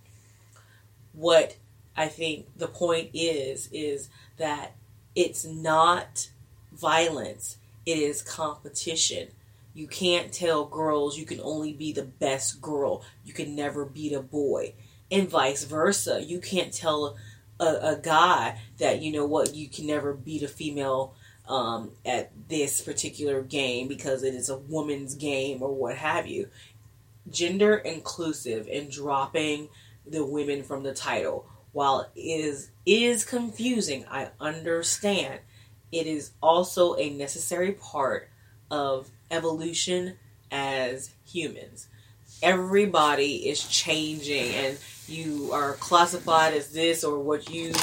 [1.13, 1.57] What
[1.97, 4.75] I think the point is, is that
[5.15, 6.29] it's not
[6.73, 9.29] violence, it is competition.
[9.75, 14.13] You can't tell girls you can only be the best girl, you can never beat
[14.13, 14.73] a boy,
[15.11, 16.23] and vice versa.
[16.23, 17.17] You can't tell
[17.59, 21.13] a, a guy that, you know what, you can never beat a female
[21.47, 26.47] um, at this particular game because it is a woman's game or what have you.
[27.29, 29.67] Gender inclusive and dropping
[30.07, 35.41] the women from the title, while it is is confusing, I understand.
[35.91, 38.29] It is also a necessary part
[38.71, 40.17] of evolution
[40.51, 41.87] as humans.
[42.41, 47.73] Everybody is changing, and you are classified as this or what you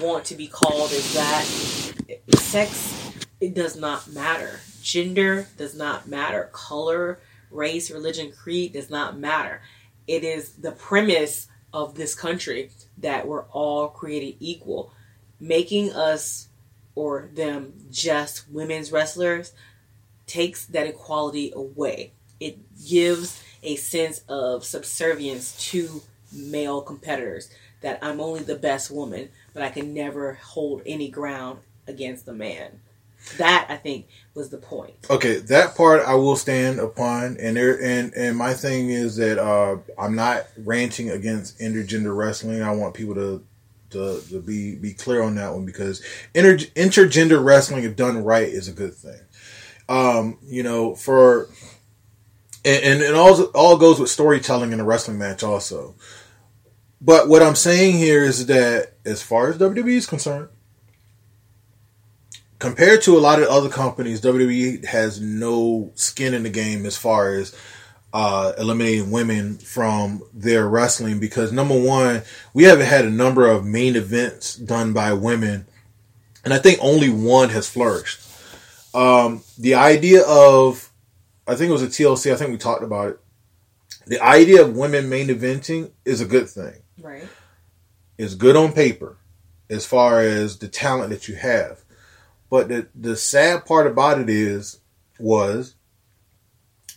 [0.00, 1.44] want to be called as that.
[2.38, 4.60] Sex, it does not matter.
[4.82, 6.48] Gender does not matter.
[6.52, 7.20] Color,
[7.50, 9.60] race, religion, creed does not matter.
[10.06, 14.92] It is the premise of this country that we're all created equal.
[15.38, 16.48] Making us
[16.94, 19.52] or them just women's wrestlers
[20.30, 22.12] takes that equality away.
[22.38, 26.02] It gives a sense of subservience to
[26.32, 27.50] male competitors
[27.80, 31.58] that I'm only the best woman, but I can never hold any ground
[31.88, 32.80] against a man.
[33.36, 34.94] That I think was the point.
[35.10, 39.38] Okay, that part I will stand upon, and there and and my thing is that
[39.38, 42.62] uh, I'm not ranting against intergender wrestling.
[42.62, 43.44] I want people to
[43.90, 46.02] to, to be be clear on that one because
[46.34, 49.20] inter, intergender wrestling, if done right, is a good thing.
[49.90, 51.50] Um, you know, for
[52.64, 55.94] and, and it all all goes with storytelling in a wrestling match also.
[57.00, 60.48] But what I'm saying here is that as far as WWE is concerned,
[62.58, 66.96] compared to a lot of other companies, WWE has no skin in the game as
[66.96, 67.56] far as
[68.12, 72.22] uh, eliminating women from their wrestling because number one,
[72.52, 75.66] we haven't had a number of main events done by women,
[76.44, 78.20] and I think only one has flourished.
[78.94, 80.90] Um, the idea of,
[81.46, 82.32] I think it was a TLC.
[82.32, 83.20] I think we talked about it.
[84.06, 86.82] the idea of women main eventing is a good thing.
[87.00, 87.28] Right.
[88.18, 89.16] It's good on paper
[89.68, 91.82] as far as the talent that you have.
[92.50, 94.80] But the the sad part about it is
[95.18, 95.76] was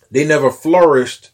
[0.09, 1.29] they never flourished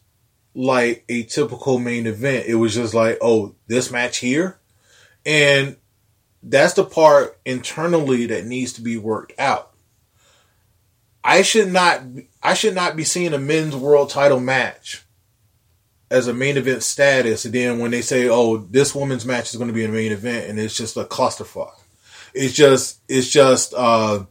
[0.54, 2.46] like a typical main event.
[2.46, 4.58] It was just like, oh, this match here.
[5.24, 5.76] And
[6.42, 9.69] that's the part internally that needs to be worked out.
[11.22, 12.02] I should not
[12.42, 15.04] I should not be seeing a men's world title match
[16.10, 19.56] as a main event status, and then when they say, "Oh, this woman's match is
[19.56, 21.74] going to be a main event," and it's just a clusterfuck.
[22.34, 24.24] It's just it's just uh,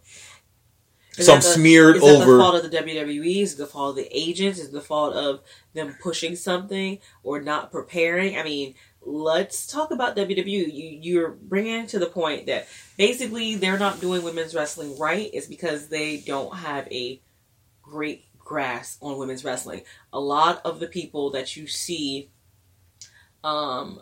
[1.13, 2.33] some the, smeared is over.
[2.33, 3.41] the fault of the WWE?
[3.41, 4.59] Is the fault of the agents?
[4.59, 5.41] Is the fault of
[5.73, 8.37] them pushing something or not preparing?
[8.37, 10.73] I mean, let's talk about WWE.
[10.73, 15.33] You you're bringing to the point that basically they're not doing women's wrestling right.
[15.33, 17.21] Is because they don't have a
[17.81, 19.83] great grasp on women's wrestling.
[20.11, 22.29] A lot of the people that you see
[23.43, 24.01] um,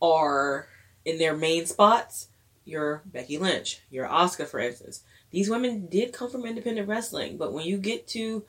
[0.00, 0.68] are
[1.04, 2.28] in their main spots.
[2.66, 5.02] Your Becky Lynch, your Asuka, for instance.
[5.30, 8.44] These women did come from independent wrestling, but when you get to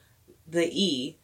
[0.47, 1.17] the E,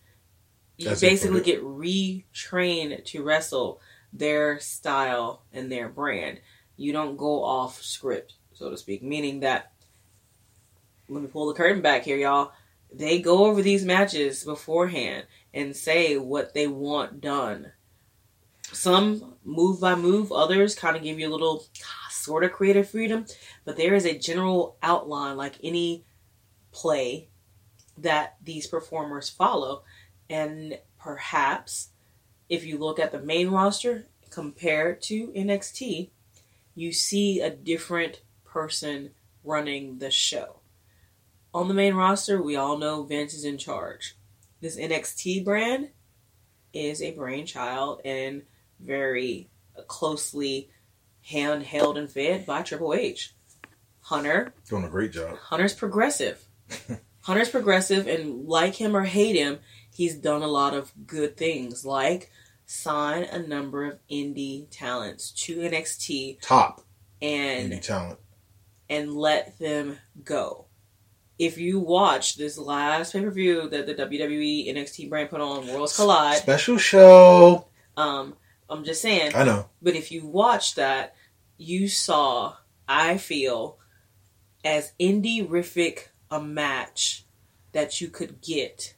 [0.78, 3.80] you That's basically get retrained to wrestle
[4.14, 6.40] their style and their brand.
[6.78, 9.72] You don't go off script, so to speak, meaning that
[11.08, 12.54] let me pull the curtain back here, y'all.
[12.94, 17.72] They go over these matches beforehand and say what they want done.
[18.74, 21.66] Some move by move, others kind of give you a little
[22.10, 23.26] sort of creative freedom,
[23.66, 26.06] but there is a general outline, like any
[26.72, 27.30] play,
[27.98, 29.84] that these performers follow.
[30.30, 31.90] And perhaps
[32.52, 36.10] if you look at the main roster compared to NXT,
[36.76, 40.60] you see a different person running the show.
[41.54, 44.18] On the main roster, we all know Vince is in charge.
[44.60, 45.92] This NXT brand
[46.74, 48.42] is a brainchild and
[48.82, 49.50] very
[49.88, 50.70] closely
[51.30, 53.34] handheld and fed by Triple H.
[54.02, 55.38] Hunter Doing a great job.
[55.38, 56.44] Hunter's progressive.
[57.22, 59.60] Hunter's progressive, and like him or hate him,
[59.94, 62.30] he's done a lot of good things, like
[62.72, 66.82] sign a number of indie talents to NXT Top
[67.22, 68.18] and indie talent.
[68.90, 70.68] and let them go.
[71.38, 75.68] If you watch this last pay per view that the WWE NXT brand put on,
[75.68, 77.68] Worlds Collide, Special show.
[77.98, 78.36] um,
[78.70, 79.68] I'm just saying, I know.
[79.82, 81.16] But if you watch that,
[81.58, 82.56] you saw,
[82.88, 83.80] I feel,
[84.64, 87.26] as indie-rific a match
[87.74, 88.96] that you could get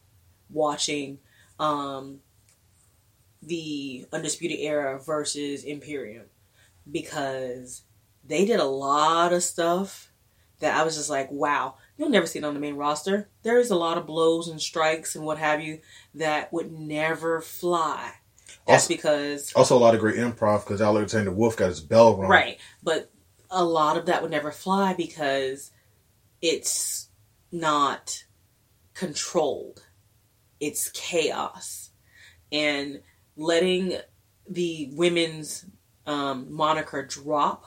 [0.52, 1.18] watching
[1.60, 2.20] um,
[3.46, 6.26] the Undisputed Era versus Imperium.
[6.90, 7.84] Because
[8.24, 10.12] they did a lot of stuff
[10.60, 13.30] that I was just like, wow, you'll never see it on the main roster.
[13.44, 15.80] There is a lot of blows and strikes and what have you
[16.16, 18.14] that would never fly.
[18.68, 22.16] That's Also- because Also, a lot of great improv because Alexander Wolfe got his bell
[22.16, 22.30] rung.
[22.30, 22.60] Right.
[22.82, 23.12] But
[23.50, 25.72] a lot of that would never fly because
[26.42, 27.10] it's
[27.52, 28.24] not
[28.94, 29.84] controlled.
[30.60, 31.92] It's chaos.
[32.52, 33.02] And
[33.36, 33.98] letting
[34.48, 35.66] the women's
[36.06, 37.66] um, moniker drop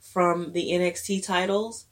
[0.00, 1.86] from the NXT titles,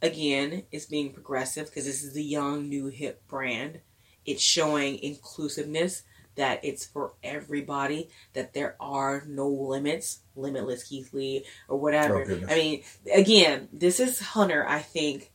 [0.00, 3.80] again, is being progressive because this is the young, new, hip brand.
[4.24, 6.02] It's showing inclusiveness
[6.34, 12.22] that it's for everybody, that there are no limits, limitless Keith Lee or whatever.
[12.22, 12.40] Oh.
[12.48, 12.82] I mean,
[13.12, 15.30] again, this is Hunter, I think,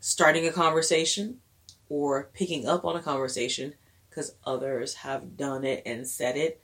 [0.00, 1.38] starting a conversation
[1.88, 3.74] or picking up on a conversation
[4.18, 6.60] because others have done it and said it.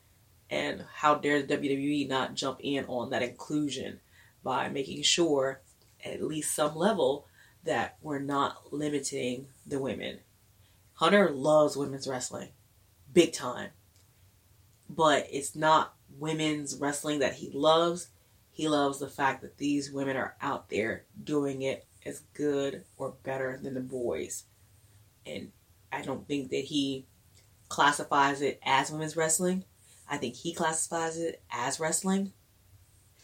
[0.51, 4.01] And how dare the WWE not jump in on that inclusion
[4.43, 5.61] by making sure,
[6.05, 7.29] at least some level,
[7.63, 10.19] that we're not limiting the women.
[10.95, 12.49] Hunter loves women's wrestling,
[13.13, 13.71] big time.
[14.91, 18.09] But it's not women's wrestling that he loves.
[18.51, 23.15] He loves the fact that these women are out there doing it as good or
[23.23, 24.43] better than the boys.
[25.25, 25.53] And
[25.93, 27.07] I don't think that he
[27.75, 29.65] classifies it as women's wrestling.
[30.09, 32.33] I think he classifies it as wrestling.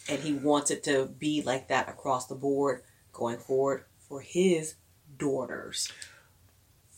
[0.08, 2.82] And he wants it to be like that across the board
[3.12, 4.74] going forward for his
[5.16, 5.92] daughters.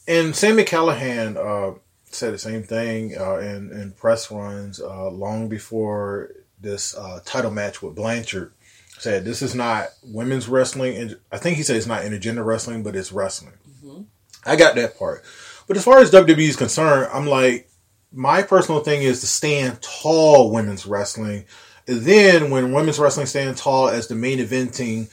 [0.09, 5.50] And Sami Callihan uh, said the same thing uh, in, in press runs uh, long
[5.50, 8.53] before this uh, title match with Blanchard.
[8.98, 12.82] Said this is not women's wrestling, and I think he said it's not intergender wrestling,
[12.82, 13.55] but it's wrestling.
[13.84, 14.07] Mhm.
[14.46, 15.24] I got that part.
[15.73, 17.66] But as far as WWE is concerned, I'm like,
[18.12, 21.47] my personal thing is to stand tall women's wrestling.
[21.89, 25.11] And then when women's wrestling stand tall as the main eventing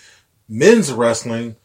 [0.49, 1.55] men's wrestling,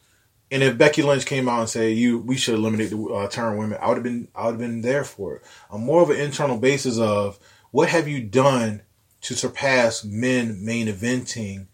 [0.52, 3.56] And if Becky Lynch came out and said you we should eliminate the uh, term
[3.56, 5.42] women, I would have been I would have been there for it.
[5.70, 7.40] On more of an internal basis of
[7.72, 8.82] what have you done
[9.22, 11.66] to surpass men main eventing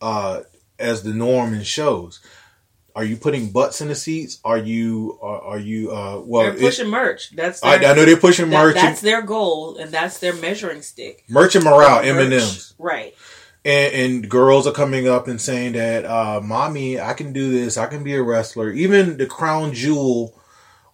[0.00, 0.44] uh,
[0.78, 2.20] as the norm in shows.
[2.96, 4.38] Are you putting butts in the seats?
[4.44, 7.30] Are you are, are you uh well They're pushing merch.
[7.34, 10.18] That's I, their, I know they're pushing that- merch that's and, their goal, and that's
[10.18, 11.24] their measuring stick.
[11.28, 12.00] merch and morale.
[12.04, 12.74] M and M's.
[12.78, 13.14] Right.
[13.64, 17.76] and, and girls are coming up and saying that, uh, "Mommy, I can do this.
[17.76, 20.38] I can be a wrestler." Even the crown jewel,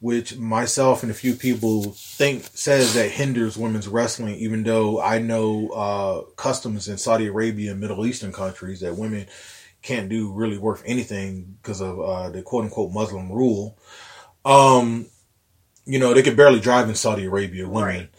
[0.00, 5.18] which myself and a few people think says that hinders women's wrestling, even though I
[5.18, 9.26] know uh, customs in Saudi Arabia and Middle Eastern countries that women
[9.82, 13.78] can't do really worth anything because of uh, the quote unquote Muslim rule.
[14.44, 15.06] Um,
[15.86, 17.82] you know, they could barely drive in Saudi Arabia, women.
[17.82, 18.10] Right.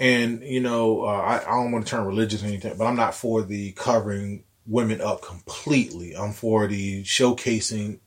[0.00, 2.96] And, you know, uh, I, I don't want to turn religious or anything, but I'm
[2.96, 6.16] not for the covering women up completely.
[6.16, 8.00] I'm for the showcasing.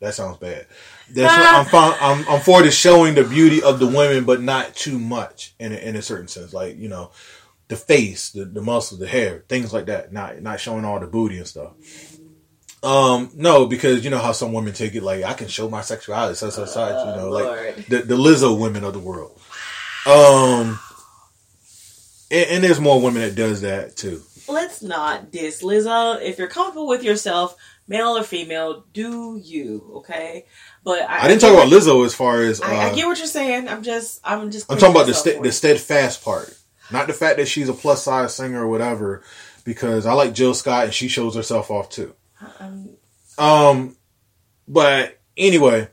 [0.00, 0.66] That sounds bad.
[1.10, 4.42] That's what I'm, fine, I'm I'm for the showing the beauty of the women, but
[4.42, 6.52] not too much in a, in a certain sense.
[6.52, 7.12] Like you know,
[7.68, 10.12] the face, the the muscles, the hair, things like that.
[10.12, 11.72] Not not showing all the booty and stuff.
[12.82, 15.82] Um, no, because you know how some women take it like I can show my
[15.82, 17.06] sexuality, such such such.
[17.06, 19.38] You know, like the the Lizzo women of the world.
[20.06, 20.80] Um,
[22.30, 24.22] and, and there's more women that does that too.
[24.48, 26.20] Let's not diss Lizzo.
[26.20, 27.54] If you're comfortable with yourself,
[27.86, 30.46] male or female, do you, okay?
[30.82, 33.06] But I, I didn't talk about what- Lizzo as far as uh, I, I get
[33.06, 33.68] what you're saying.
[33.68, 34.70] I'm just, I'm just.
[34.70, 36.52] I'm talking about the the steadfast part,
[36.90, 39.22] not the fact that she's a plus size singer or whatever.
[39.64, 42.16] Because I like Jill Scott and she shows herself off too.
[42.60, 42.96] Um,
[43.38, 43.96] Um,
[44.68, 45.88] but anyway,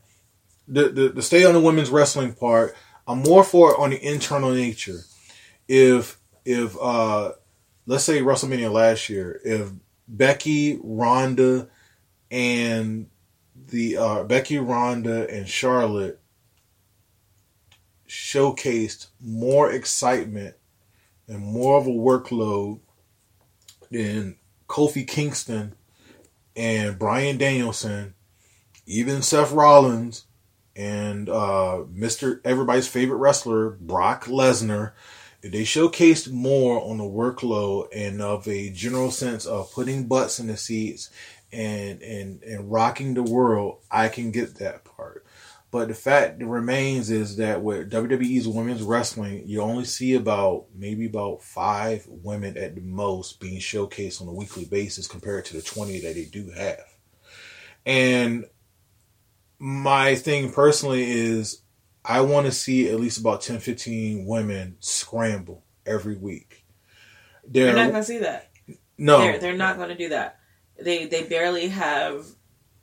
[0.68, 2.76] the, the the stay on the women's wrestling part,
[3.08, 5.00] I'm more for it on the internal nature.
[5.68, 7.34] If if uh,
[7.86, 9.72] let's say WrestleMania last year, if
[10.08, 11.70] Becky, Ronda,
[12.32, 13.08] and
[13.68, 16.20] the uh, Becky, Ronda, and Charlotte
[18.08, 20.56] showcased more excitement
[21.28, 22.80] and more of a workload
[23.92, 24.36] than
[24.68, 25.76] Kofi Kingston
[26.60, 28.16] and Bryan Danielson,
[28.86, 30.26] even Seth Rollins,
[30.76, 32.42] and uh, Mr.
[32.44, 34.92] Everybody's favorite wrestler, Brock Lesnar.
[35.42, 40.48] They showcased more on the workload and of a general sense of putting butts in
[40.48, 41.10] the seats
[41.54, 45.26] and and and rocking the world, I can get that part.
[45.72, 50.66] But the fact that remains is that with WWE's women's wrestling, you only see about
[50.74, 55.54] maybe about five women at the most being showcased on a weekly basis compared to
[55.56, 56.80] the 20 that they do have.
[57.86, 58.46] And
[59.60, 61.62] my thing personally is
[62.04, 66.66] I want to see at least about 10, 15 women scramble every week.
[67.54, 68.50] you're They're, not gonna see that.
[68.98, 70.40] no, They're, they're not going to do that.
[70.82, 72.26] They they barely have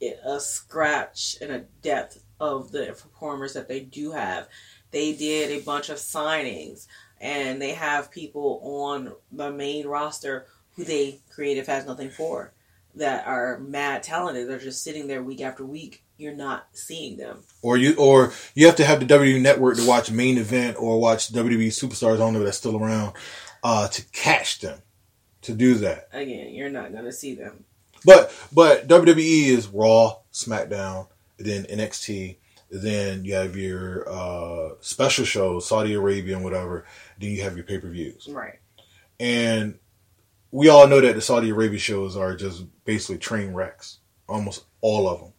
[0.01, 4.49] a scratch and a depth of the performers that they do have.
[4.91, 6.87] They did a bunch of signings,
[7.21, 12.53] and they have people on the main roster who they creative has nothing for
[12.95, 14.49] that are mad talented.
[14.49, 16.03] They're just sitting there week after week.
[16.19, 17.45] You're not seeing them.
[17.61, 20.99] or you or you have to have the WWE network to watch main event or
[20.99, 22.21] watch WWE superstars.
[22.21, 23.13] on if that's still around
[23.63, 24.81] uh, to catch them
[25.43, 26.09] to do that.
[26.13, 27.65] Again, you're not going to see them.
[28.05, 31.09] But but WWE is Raw, SmackDown,
[31.39, 32.37] then NXT,
[32.71, 36.85] then you have your uh, special shows, Saudi Arabia and whatever.
[37.21, 38.59] Then you have your pay per views, Right.
[39.21, 39.79] and
[40.51, 43.99] we all know that the Saudi Arabia shows are just basically train wrecks,
[44.29, 45.33] almost all of them,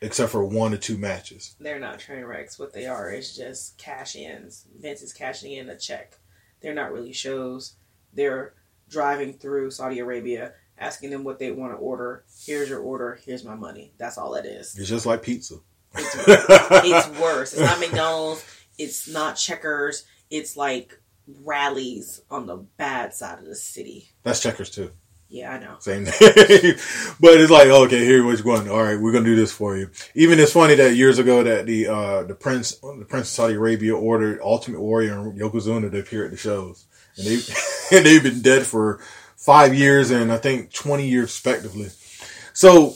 [0.00, 1.54] except for one or two matches.
[1.60, 2.58] they're not train wrecks.
[2.58, 4.66] What they are is just cash ins.
[4.78, 6.18] Vince is cashing in a check.
[6.60, 7.76] They're not really shows.
[8.12, 8.54] They're
[8.88, 12.24] driving through Saudi Arabia, asking them what they want to order.
[12.44, 13.18] Here's your order.
[13.24, 13.92] Here's my money.
[13.98, 14.76] That's all it is.
[14.76, 15.56] It's just like pizza.
[15.94, 17.52] It's, it's worse.
[17.52, 18.44] It's not McDonald's.
[18.78, 20.04] It's not checkers.
[20.30, 21.00] It's like
[21.44, 24.10] rallies on the bad side of the city.
[24.24, 24.90] That's checkers too.
[25.28, 25.76] Yeah, I know.
[25.78, 26.74] Same thing.
[27.20, 28.68] but it's like, okay, here what you going.
[28.68, 29.88] All right, we're gonna do this for you.
[30.14, 33.54] Even it's funny that years ago that the uh the prince the prince of Saudi
[33.54, 36.86] Arabia ordered Ultimate Warrior and Yokozuna to appear at the shows,
[37.16, 37.34] and they
[37.96, 39.00] and they've been dead for
[39.42, 41.90] five years and I think twenty years respectively.
[42.52, 42.94] So,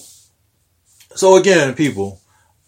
[1.14, 2.20] so again, people,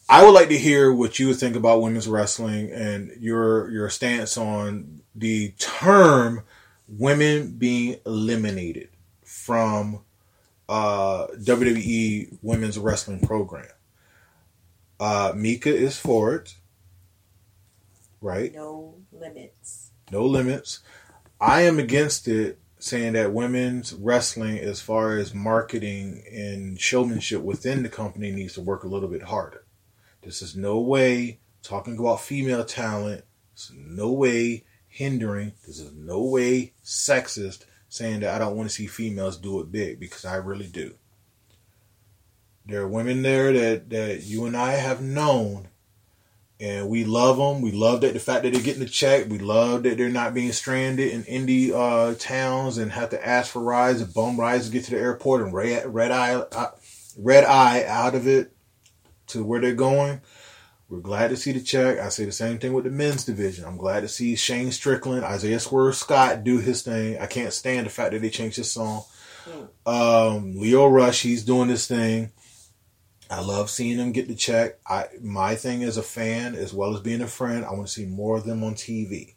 [0.08, 4.36] I would like to hear what you think about women's wrestling and your your stance
[4.36, 6.42] on the term
[6.88, 8.88] women being eliminated
[9.22, 10.00] from
[10.68, 13.66] uh, WWE women's wrestling program.
[14.98, 16.54] Uh, Mika is for it,
[18.20, 18.52] right?
[18.54, 19.90] No limits.
[20.10, 20.80] No limits.
[21.40, 27.82] I am against it saying that women's wrestling, as far as marketing and showmanship within
[27.82, 29.64] the company, needs to work a little bit harder.
[30.22, 33.24] This is no way talking about female talent.
[33.56, 35.52] Is no way hindering.
[35.66, 39.72] This is no way sexist saying that I don't want to see females do it
[39.72, 40.94] big because I really do.
[42.66, 45.68] There are women there that, that you and I have known
[46.60, 47.62] and we love them.
[47.62, 49.28] We love that the fact that they're getting the check.
[49.28, 53.52] We love that they're not being stranded in indie uh, towns and have to ask
[53.52, 56.70] for rides and bum rides to get to the airport and red red eye uh,
[57.16, 58.52] red eye out of it
[59.28, 60.20] to where they're going.
[60.88, 61.98] We're glad to see the check.
[61.98, 63.66] I say the same thing with the men's division.
[63.66, 67.18] I'm glad to see Shane Strickland, Isaiah Swerve Scott do his thing.
[67.18, 69.04] I can't stand the fact that they changed his song.
[69.84, 72.32] Um, Lio Rush, he's doing this thing.
[73.30, 74.78] I love seeing them get the check.
[74.86, 77.92] I my thing as a fan, as well as being a friend, I want to
[77.92, 79.34] see more of them on TV.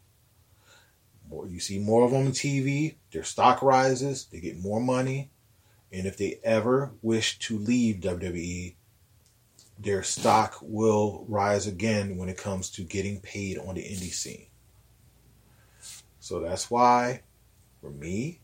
[1.30, 5.30] More you see more of them on TV, their stock rises, they get more money,
[5.92, 8.76] and if they ever wish to leave WWE,
[9.78, 14.48] their stock will rise again when it comes to getting paid on the indie scene.
[16.20, 17.24] So that's why,
[17.82, 18.40] for me,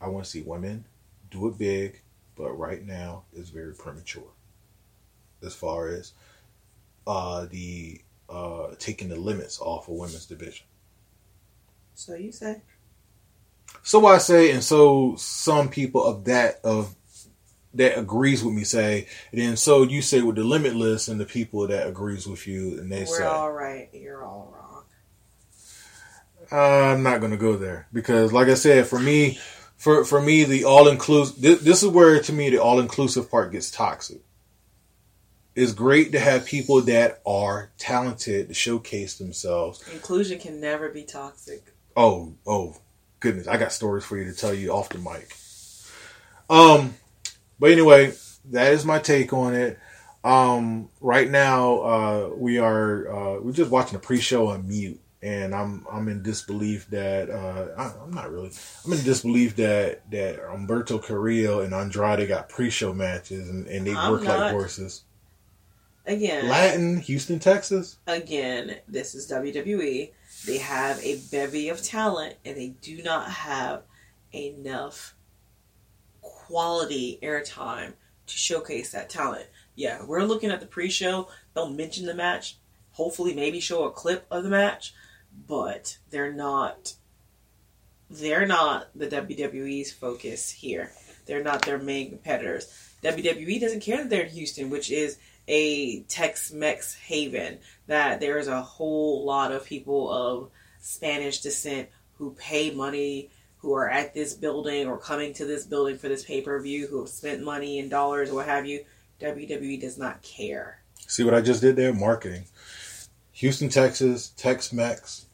[0.00, 0.84] I want to see women
[1.30, 2.02] do it big,
[2.36, 4.30] but right now it's very premature
[5.42, 6.12] as far as
[7.06, 10.66] uh, the uh, taking the limits off of women's division.
[11.94, 12.62] So you say?
[13.82, 16.94] So I say, and so some people of that of
[17.74, 21.24] that agrees with me say, and then so you say with the limitless and the
[21.24, 23.88] people that agrees with you, and they We're say, all right.
[23.92, 24.84] You're all wrong.
[26.52, 29.38] I'm not going to go there because, like I said, for me,
[29.76, 31.40] for for me, the all inclusive.
[31.40, 34.20] This, this is where to me the all inclusive part gets toxic.
[35.54, 39.86] It's great to have people that are talented to showcase themselves.
[39.92, 41.74] Inclusion can never be toxic.
[41.96, 42.76] Oh, oh,
[43.18, 43.48] goodness!
[43.48, 45.34] I got stories for you to tell you off the mic.
[46.48, 46.94] Um,
[47.58, 48.12] but anyway,
[48.50, 49.78] that is my take on it.
[50.22, 55.54] Um, right now, uh, we are uh, we're just watching a pre-show on mute, and
[55.54, 58.50] I'm I'm in disbelief that uh, I, I'm not really
[58.84, 63.94] I'm in disbelief that that Umberto Carrillo and Andrade got pre-show matches and, and they
[63.94, 65.04] I'm work like horses.
[66.06, 67.98] Again, Latin, Houston, Texas.
[68.06, 70.12] again, this is WWE.
[70.46, 73.82] They have a bevy of talent and they do not have
[74.34, 75.14] enough
[76.22, 77.92] quality airtime
[78.26, 79.46] to showcase that talent.
[79.74, 81.28] Yeah, we're looking at the pre show.
[81.54, 82.58] They'll mention the match,
[82.92, 84.94] hopefully, maybe show a clip of the match,
[85.46, 86.94] but they're not.
[88.08, 90.90] They're not the WWE's focus here.
[91.26, 92.66] They're not their main competitors.
[93.04, 95.18] WWE doesn't care that they're in Houston, which is
[95.50, 97.58] a Tex-Mex haven.
[97.88, 100.50] That there is a whole lot of people of
[100.80, 105.98] Spanish descent who pay money, who are at this building or coming to this building
[105.98, 108.84] for this pay-per-view, who have spent money in dollars or what have you.
[109.20, 110.82] WWE does not care.
[111.06, 111.92] See what I just did there?
[111.92, 112.44] Marketing.
[113.32, 115.26] Houston, Texas, Tex-Mex.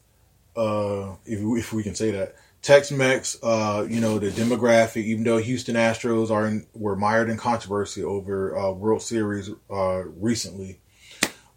[0.55, 2.35] Uh, if if we can say that.
[2.67, 5.03] Tex-Mex, uh, you know the demographic.
[5.03, 10.03] Even though Houston Astros are in, were mired in controversy over uh, World Series uh,
[10.03, 10.81] recently,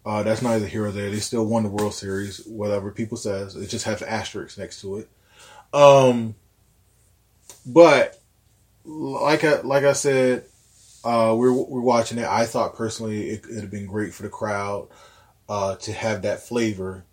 [0.05, 1.09] uh, that's neither here or there.
[1.09, 3.57] They still won the World Series, whatever people says.
[3.57, 5.09] It just has asterisks next to it.
[5.73, 6.33] Um,
[7.65, 8.17] but
[8.85, 10.45] like I like I said,
[11.03, 12.25] uh, we're we're watching it.
[12.25, 14.87] I thought personally it would have been great for the crowd
[15.49, 17.03] uh, to have that flavor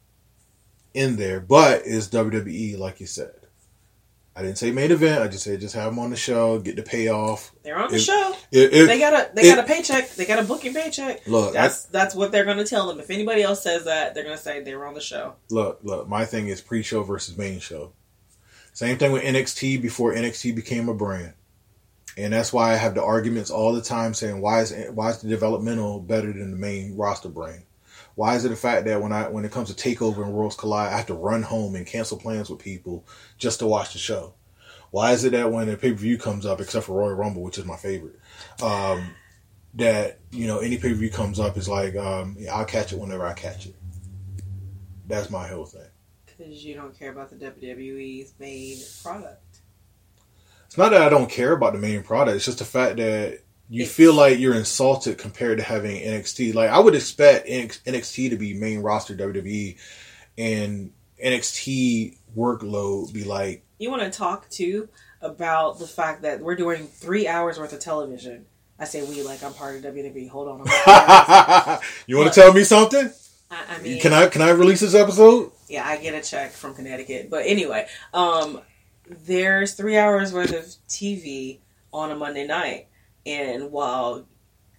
[0.94, 3.47] in there, but it's WWE, like you said.
[4.38, 5.20] I didn't say main event.
[5.20, 7.50] I just said just have them on the show, get the payoff.
[7.64, 8.36] They're on the If- show.
[8.52, 10.10] If, if- They got a they got a paycheck.
[10.14, 11.26] They got a booking paycheck.
[11.26, 13.00] look, I, That's that's what they're going to tell them.
[13.00, 15.34] If anybody else says that, they're going to say they were on the show.
[15.50, 16.08] look, look.
[16.08, 17.92] My thing is pre-show versus main show.
[18.72, 21.32] Same thing with NXT before NXT became a brand,
[22.16, 25.18] and that's why I have the arguments all the time saying why is why is
[25.20, 27.64] the developmental better than the main roster brand?
[28.18, 30.56] Why is it the fact that when I when it comes to Takeover and Worlds
[30.56, 34.00] Collide, I have to run home and cancel plans with people just to watch the
[34.00, 34.34] show?
[34.90, 37.42] Why is it that when a pay per view comes up, except for Royal Rumble,
[37.42, 38.18] which is my favorite,
[38.60, 39.14] um,
[39.74, 42.92] that you know any pay per view comes up is like um, yeah, I'll catch
[42.92, 43.76] it whenever I catch it.
[45.06, 45.86] That's my whole thing.
[46.26, 49.60] Because you don't care about the WWE's main product.
[50.66, 52.34] It's not that I don't care about the main product.
[52.34, 56.54] It's just the fact that you It's- feel like you're insulted compared to having NXT.
[56.54, 59.76] Like I would expect NXT to be main roster WWE,
[60.36, 60.92] and
[61.22, 64.88] NXT workload be like You want to talk too
[65.20, 68.46] about the fact that we're doing three hours worth of television.
[68.78, 70.28] I say we like I'm part of WWE.
[70.30, 71.78] Hold on.
[72.06, 73.10] You want to tell me something?
[73.50, 75.52] I, I mean, Can I can I release this episode?
[75.68, 77.28] yeah, I get a check from Connecticut.
[77.30, 78.60] But anyway, um,
[79.08, 81.58] there's three hours worth of TV
[81.92, 82.87] on a Monday night,
[83.28, 84.26] and while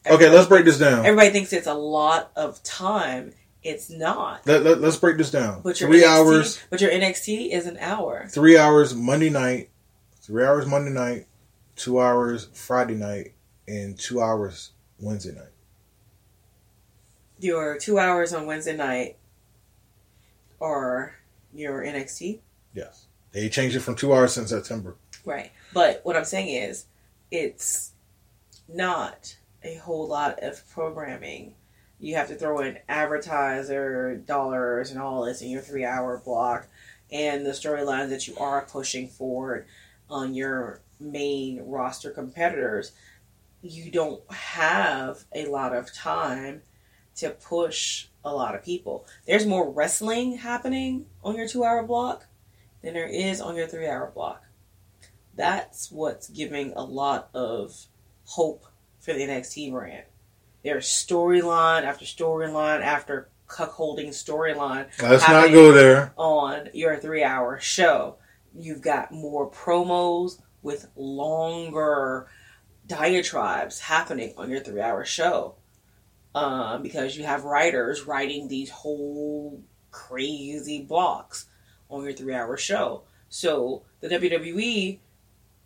[0.05, 1.05] Okay, let's break this down.
[1.05, 4.45] everybody thinks it's a lot of time, it's not.
[4.47, 5.61] Let, let, us break this down.
[5.61, 6.59] But your three NXT, hours.
[6.69, 8.27] But your NXT is an hour.
[8.29, 9.69] Three hours Monday night.
[10.21, 11.27] Three hours Monday night.
[11.75, 13.33] Two hours Friday night,
[13.67, 15.51] and two hours Wednesday night.
[17.39, 19.17] Your two hours on Wednesday night,
[20.59, 21.15] or
[21.53, 22.39] your NXT.
[22.73, 24.97] Yes, they changed it from two hours since September.
[25.23, 25.51] Right.
[25.73, 26.85] But what I'm saying is,
[27.31, 27.93] it's
[28.73, 31.53] not a whole lot of programming.
[31.99, 36.67] You have to throw in advertiser dollars and all this in your three hour block
[37.11, 39.65] and the storylines that you are pushing forward
[40.09, 42.91] on your main roster competitors.
[43.61, 46.61] You don't have a lot of time
[47.15, 49.05] to push a lot of people.
[49.25, 52.25] There's more wrestling happening on your two hour block
[52.81, 54.43] than there is on your three hour block.
[55.35, 57.85] That's what's giving a lot of
[58.29, 58.67] hope
[58.99, 60.03] for the NXT brand.
[60.63, 64.87] There's storyline after storyline after cuckolding storyline.
[65.01, 66.13] Let's not go there.
[66.15, 68.17] On your three hour show,
[68.53, 72.27] you've got more promos with longer
[72.85, 75.55] diatribes happening on your three hour show.
[76.35, 81.47] Um, because you have writers writing these whole crazy blocks
[81.89, 83.03] on your three hour show.
[83.29, 84.99] So the WWE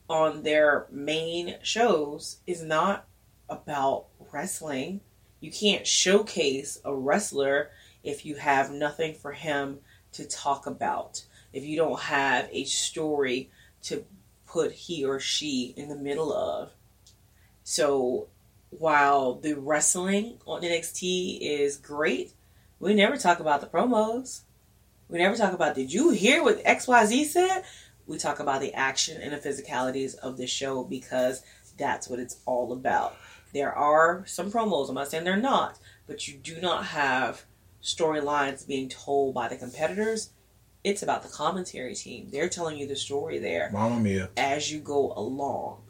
[0.09, 3.05] on their main shows is not
[3.49, 5.01] about wrestling.
[5.39, 7.71] You can't showcase a wrestler
[8.03, 9.79] if you have nothing for him
[10.13, 11.23] to talk about.
[11.51, 13.49] If you don't have a story
[13.83, 14.05] to
[14.45, 16.71] put he or she in the middle of.
[17.63, 18.27] So
[18.69, 22.33] while the wrestling on NXT is great,
[22.79, 24.41] we never talk about the promos.
[25.09, 27.63] We never talk about did you hear what XYZ said?
[28.07, 31.43] We talk about the action and the physicalities of the show because
[31.77, 33.15] that's what it's all about.
[33.53, 37.45] There are some promos, I'm not saying they're not, but you do not have
[37.81, 40.31] storylines being told by the competitors.
[40.83, 42.29] It's about the commentary team.
[42.31, 44.29] They're telling you the story there Mamma mia.
[44.35, 45.81] as you go along.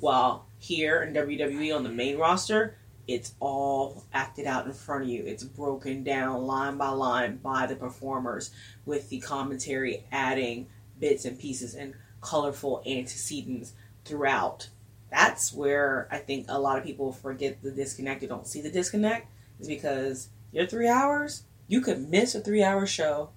[0.00, 2.76] While here in WWE on the main roster,
[3.06, 5.24] it's all acted out in front of you.
[5.24, 8.50] It's broken down line by line by the performers
[8.84, 10.66] with the commentary adding
[11.00, 13.72] bits and pieces and colorful antecedents
[14.04, 14.68] throughout.
[15.10, 18.22] That's where I think a lot of people forget the disconnect.
[18.22, 19.28] You don't see the disconnect
[19.60, 23.30] is because your three hours, you could miss a three hour show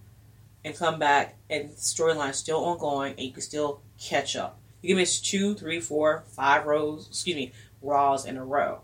[0.64, 4.60] and come back and storyline still ongoing and you can still catch up.
[4.82, 7.52] You can miss two, three, four, five rows, excuse me,
[7.82, 8.82] Raws in a row.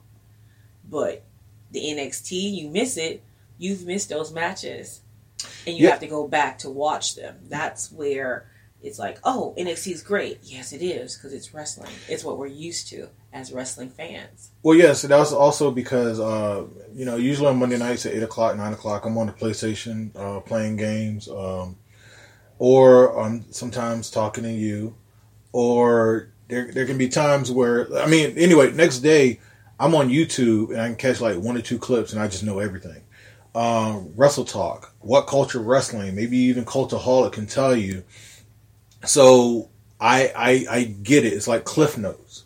[0.90, 1.24] But
[1.72, 3.22] the NXT, you miss it,
[3.58, 5.02] you've missed those matches.
[5.68, 5.92] And you Yeah.
[5.92, 7.38] have to go back to watch them.
[7.48, 8.50] That's where
[8.82, 10.40] it's like, oh, NXT is great.
[10.44, 11.92] Yes, it is, because it's wrestling.
[12.08, 14.52] It's what we're used to as wrestling fans.
[14.64, 18.24] Well, yes, that was also because uh, you know usually on Monday nights at eight
[18.24, 21.78] o'clock, nine o'clock, I'm on the PlayStation uh, playing games, um,
[22.60, 24.96] or I'm sometimes talking to you,
[25.52, 29.40] or there there can be times where I mean anyway, next day
[29.80, 32.44] I'm on YouTube and I can catch like one or two clips and I just
[32.44, 33.04] know everything.
[33.54, 38.04] Um, Wrestle Talk, WhatCulture Wrestling, maybe even Cultaholic can tell you.
[39.08, 39.70] So
[40.00, 41.34] I I I get it.
[41.34, 42.44] It's like Cliff Notes.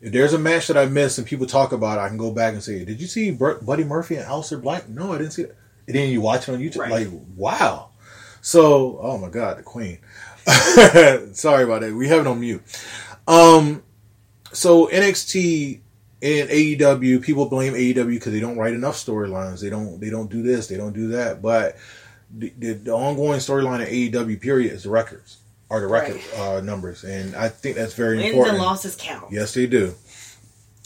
[0.00, 2.32] If there's a match that I missed and people talk about it, I can go
[2.32, 5.42] back and say, "Did you see Buddy Murphy and Aleister Black?" No, I didn't see
[5.42, 5.56] it.
[5.86, 6.90] And then you watch it on YouTube, Right.
[6.90, 7.90] like, wow.
[8.40, 9.98] So, oh my God, the Queen.
[11.34, 11.92] Sorry about that.
[11.94, 12.62] We have it on mute.
[13.28, 13.82] Um,
[14.52, 15.80] so NXT
[16.22, 19.60] and AEW, people blame AEW because they don't write enough storylines.
[19.60, 20.00] They don't.
[20.00, 20.66] They don't do this.
[20.66, 21.42] They don't do that.
[21.42, 21.76] But
[22.36, 25.38] the, the, the ongoing storyline at AEW period is the records,
[25.72, 28.56] are the record uh, numbers, and I think that's very Wins important.
[28.58, 29.32] and losses count.
[29.32, 29.94] Yes, they do.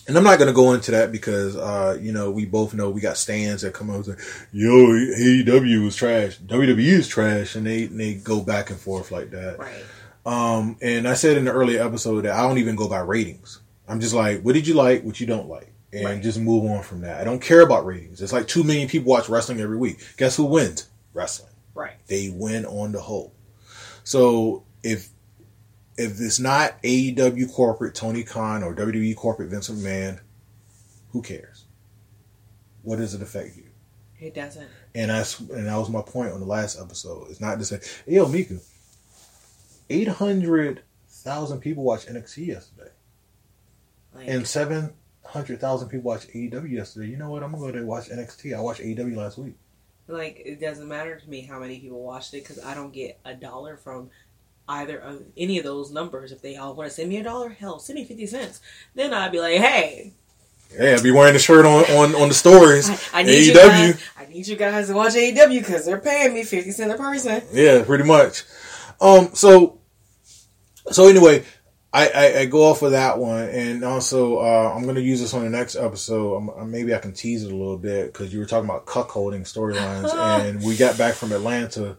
[0.08, 2.90] And I'm not going to go into that because, uh, you know, we both know
[2.90, 6.38] we got stands that come out and say, yo, AEW is trash.
[6.38, 7.56] WWE is trash.
[7.56, 9.58] And they, and they go back and forth like that.
[9.58, 9.84] Right.
[10.24, 13.60] Um, and I said in the earlier episode that I don't even go by ratings.
[13.88, 15.02] I'm just like, what did you like?
[15.02, 15.72] What you don't like?
[15.92, 16.22] And Right.
[16.22, 17.20] just move on from that.
[17.20, 18.22] I don't care about ratings.
[18.22, 19.98] It's like two million people watch wrestling every week.
[20.18, 20.86] Guess who wins?
[21.14, 21.94] Wrestling Right.
[22.06, 23.32] they win on the whole.
[24.04, 25.08] So if
[25.98, 30.20] if it's not AEW corporate Tony Khan or WWE corporate Vince McMahon,
[31.10, 31.64] who cares?
[32.82, 33.64] What does it affect you?
[34.20, 34.68] It doesn't.
[34.94, 37.28] And that's and that was my point on the last episode.
[37.30, 38.62] It's not to say, hey, yo, Miku,
[39.90, 42.90] eight hundred thousand people watched NXT yesterday,
[44.14, 44.92] Like, and seven
[45.24, 47.08] hundred thousand people watched AEW yesterday.
[47.08, 47.42] You know what?
[47.42, 48.56] I'm gonna go to watch NXT.
[48.56, 49.54] I watched AEW last week.
[50.06, 53.18] like it doesn't matter to me how many people watched it because I don't get
[53.24, 54.10] a dollar from
[54.68, 56.32] either of any of those numbers.
[56.32, 58.60] If they all want to send me a dollar, hell, send me fifty cents.
[58.94, 60.12] Then I'd be like, hey.
[60.76, 62.90] Yeah, I'd be wearing the shirt on, on, on the stories.
[62.90, 63.54] I, I need AEW.
[63.54, 66.94] You guys, I need you guys to watch AEW because they're paying me fifty cents
[66.94, 67.42] a person.
[67.52, 68.44] Yeah, pretty much.
[69.00, 69.30] Um.
[69.34, 69.80] So.
[70.92, 71.44] So anyway,
[71.96, 75.18] I, I, I, go off of that one, and also uh, I'm going to use
[75.18, 76.36] this on the next episode.
[76.36, 78.84] I'm, uh, maybe I can tease it a little bit because you were talking about
[78.84, 80.12] cuckolding storylines,
[80.44, 81.96] and we got back from Atlanta,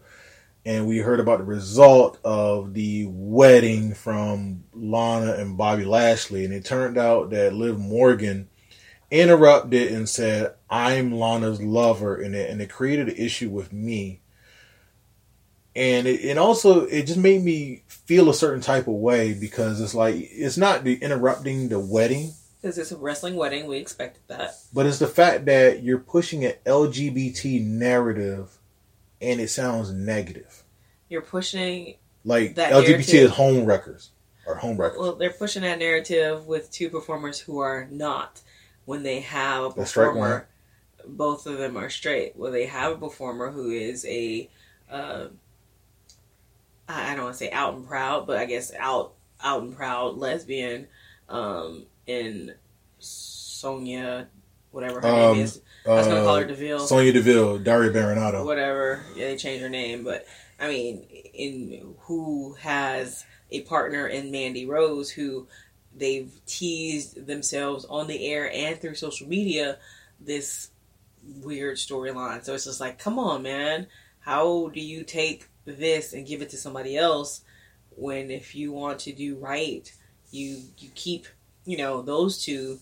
[0.68, 6.52] and we heard about the result of the wedding from Lana and Bobby Lashley, and
[6.52, 8.50] it turned out that Liv Morgan
[9.10, 14.20] interrupted and said, "I'm Lana's lover," in it, and it created an issue with me.
[15.74, 19.80] And it, and also it just made me feel a certain type of way because
[19.80, 22.32] it's like it's not the interrupting the wedding.
[22.60, 23.68] Because it's a wrestling wedding.
[23.68, 24.54] We expected that.
[24.74, 28.58] But it's the fact that you're pushing an lgbt narrative
[29.20, 30.57] and it sounds negative
[31.08, 31.94] you're pushing
[32.24, 33.14] like that lgbt narrative.
[33.14, 34.10] is home wreckers
[34.46, 38.40] or home wreckers well they're pushing that narrative with two performers who are not
[38.84, 40.48] when they have a performer
[41.06, 44.48] both of them are straight well they have a performer who is a
[44.90, 45.28] uh,
[46.88, 50.16] I don't want to say out and proud, but I guess out out and proud
[50.16, 50.88] lesbian
[51.28, 52.54] um, in
[52.98, 54.28] Sonya,
[54.70, 55.60] whatever her um, name is.
[55.86, 56.86] I was gonna call her uh, Deville.
[56.86, 58.44] Sonya Deville, Daria Berenato.
[58.44, 59.04] Whatever.
[59.14, 60.26] Yeah, they changed her name, but
[60.58, 61.02] I mean,
[61.34, 65.46] in who has a partner in Mandy Rose who
[65.96, 69.78] they've teased themselves on the air and through social media
[70.20, 70.70] this
[71.42, 72.44] weird storyline.
[72.44, 73.86] So it's just like, come on, man.
[74.20, 77.42] How do you take this and give it to somebody else
[77.90, 79.92] when if you want to do right
[80.30, 81.26] you you keep
[81.64, 82.78] you know those two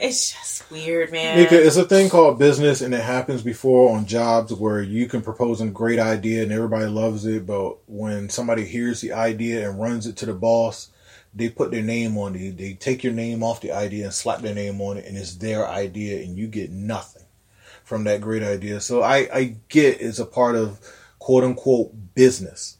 [0.00, 1.42] it's just weird man.
[1.42, 5.22] Because it's a thing called business and it happens before on jobs where you can
[5.22, 9.80] propose a great idea and everybody loves it but when somebody hears the idea and
[9.80, 10.90] runs it to the boss
[11.36, 12.56] they put their name on it.
[12.56, 15.34] They take your name off the idea and slap their name on it and it's
[15.34, 17.24] their idea and you get nothing
[17.84, 18.80] from that great idea.
[18.80, 20.80] So i i get it's a part of
[21.18, 22.78] quote unquote business.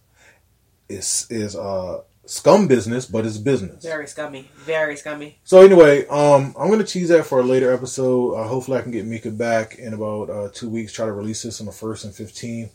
[0.88, 3.82] Is is uh scum business, but it's business.
[3.82, 4.50] Very scummy.
[4.56, 5.38] Very scummy.
[5.44, 8.34] So anyway, um, I'm gonna tease that for a later episode.
[8.34, 10.92] Uh, hopefully, I can get Mika back in about uh, two weeks.
[10.92, 12.70] Try to release this on the first and 15th.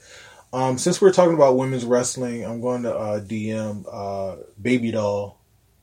[0.54, 5.40] Um, since we're talking about women's wrestling, I'm going to uh, DM uh, Baby Doll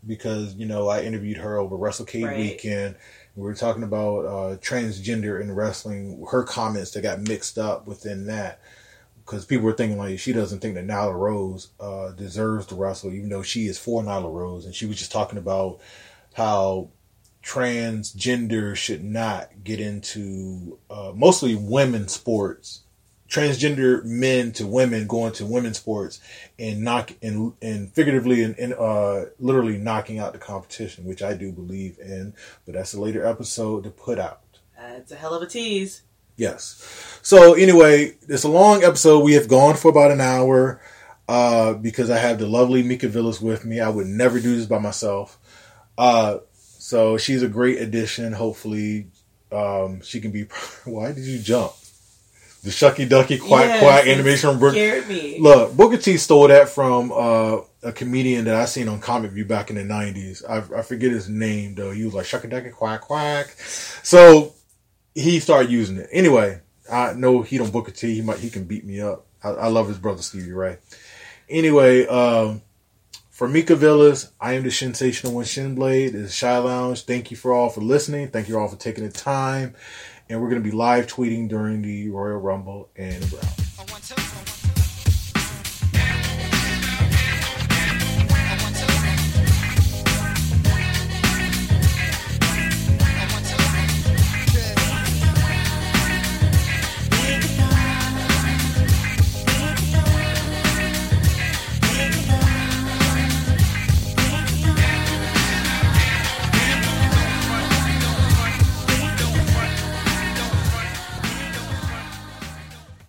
[0.07, 2.39] because you know I interviewed her over WrestleCade right.
[2.39, 2.97] weekend.
[3.35, 6.27] We were talking about uh, transgender in wrestling.
[6.31, 8.61] Her comments that got mixed up within that
[9.29, 13.13] because people were thinking like she doesn't think that Nyla Rose uh, deserves to wrestle,
[13.13, 15.81] even though she is for Nyla Rose, and she was just talking about
[16.33, 16.89] how
[17.45, 22.83] transgender should not get into uh, mostly women's sports.
[23.29, 26.19] Transgender men to women going to women's sports
[26.59, 31.35] and knock and and figuratively and, and uh, literally knocking out the competition, which I
[31.35, 32.33] do believe in.
[32.65, 34.41] But that's a later episode to put out.
[34.79, 36.01] That's a hell of a tease.
[36.39, 36.83] Yes.
[37.21, 39.25] So anyway, it's a long episode.
[39.25, 40.81] We have gone for about an hour
[41.29, 43.81] uh, because I have the lovely Mika Villas with me.
[43.81, 45.37] I would never do this by myself.
[45.99, 48.33] Uh, so she's a great addition.
[48.33, 49.09] Hopefully,
[49.53, 50.45] um, she can be.
[50.85, 51.73] Why did you jump?
[52.63, 55.39] The Shucky Ducky Quack yes, Quack animation from Scared me.
[55.39, 59.45] Look, Booker T stole that from uh, a comedian that I seen on Comic View
[59.45, 60.45] back in the nineties.
[60.45, 61.91] I, I forget his name though.
[61.91, 63.51] He was like Shucky Ducky Quack Quack.
[64.03, 64.55] So
[65.19, 66.09] he started using it.
[66.13, 68.15] Anyway, I know he don't book a T.
[68.15, 69.27] He might he can beat me up.
[69.43, 70.79] I, I love his brother Stevie Ray.
[71.49, 72.63] Anyway, um,
[73.31, 76.13] for Mika Villas, I am the sensational one Shinblade.
[76.13, 77.05] This is Shy Lounge.
[77.05, 78.29] Thank you for all for listening.
[78.29, 79.75] Thank you all for taking the time.
[80.29, 84.58] And we're to be live tweeting during the Royal Rumble and we're.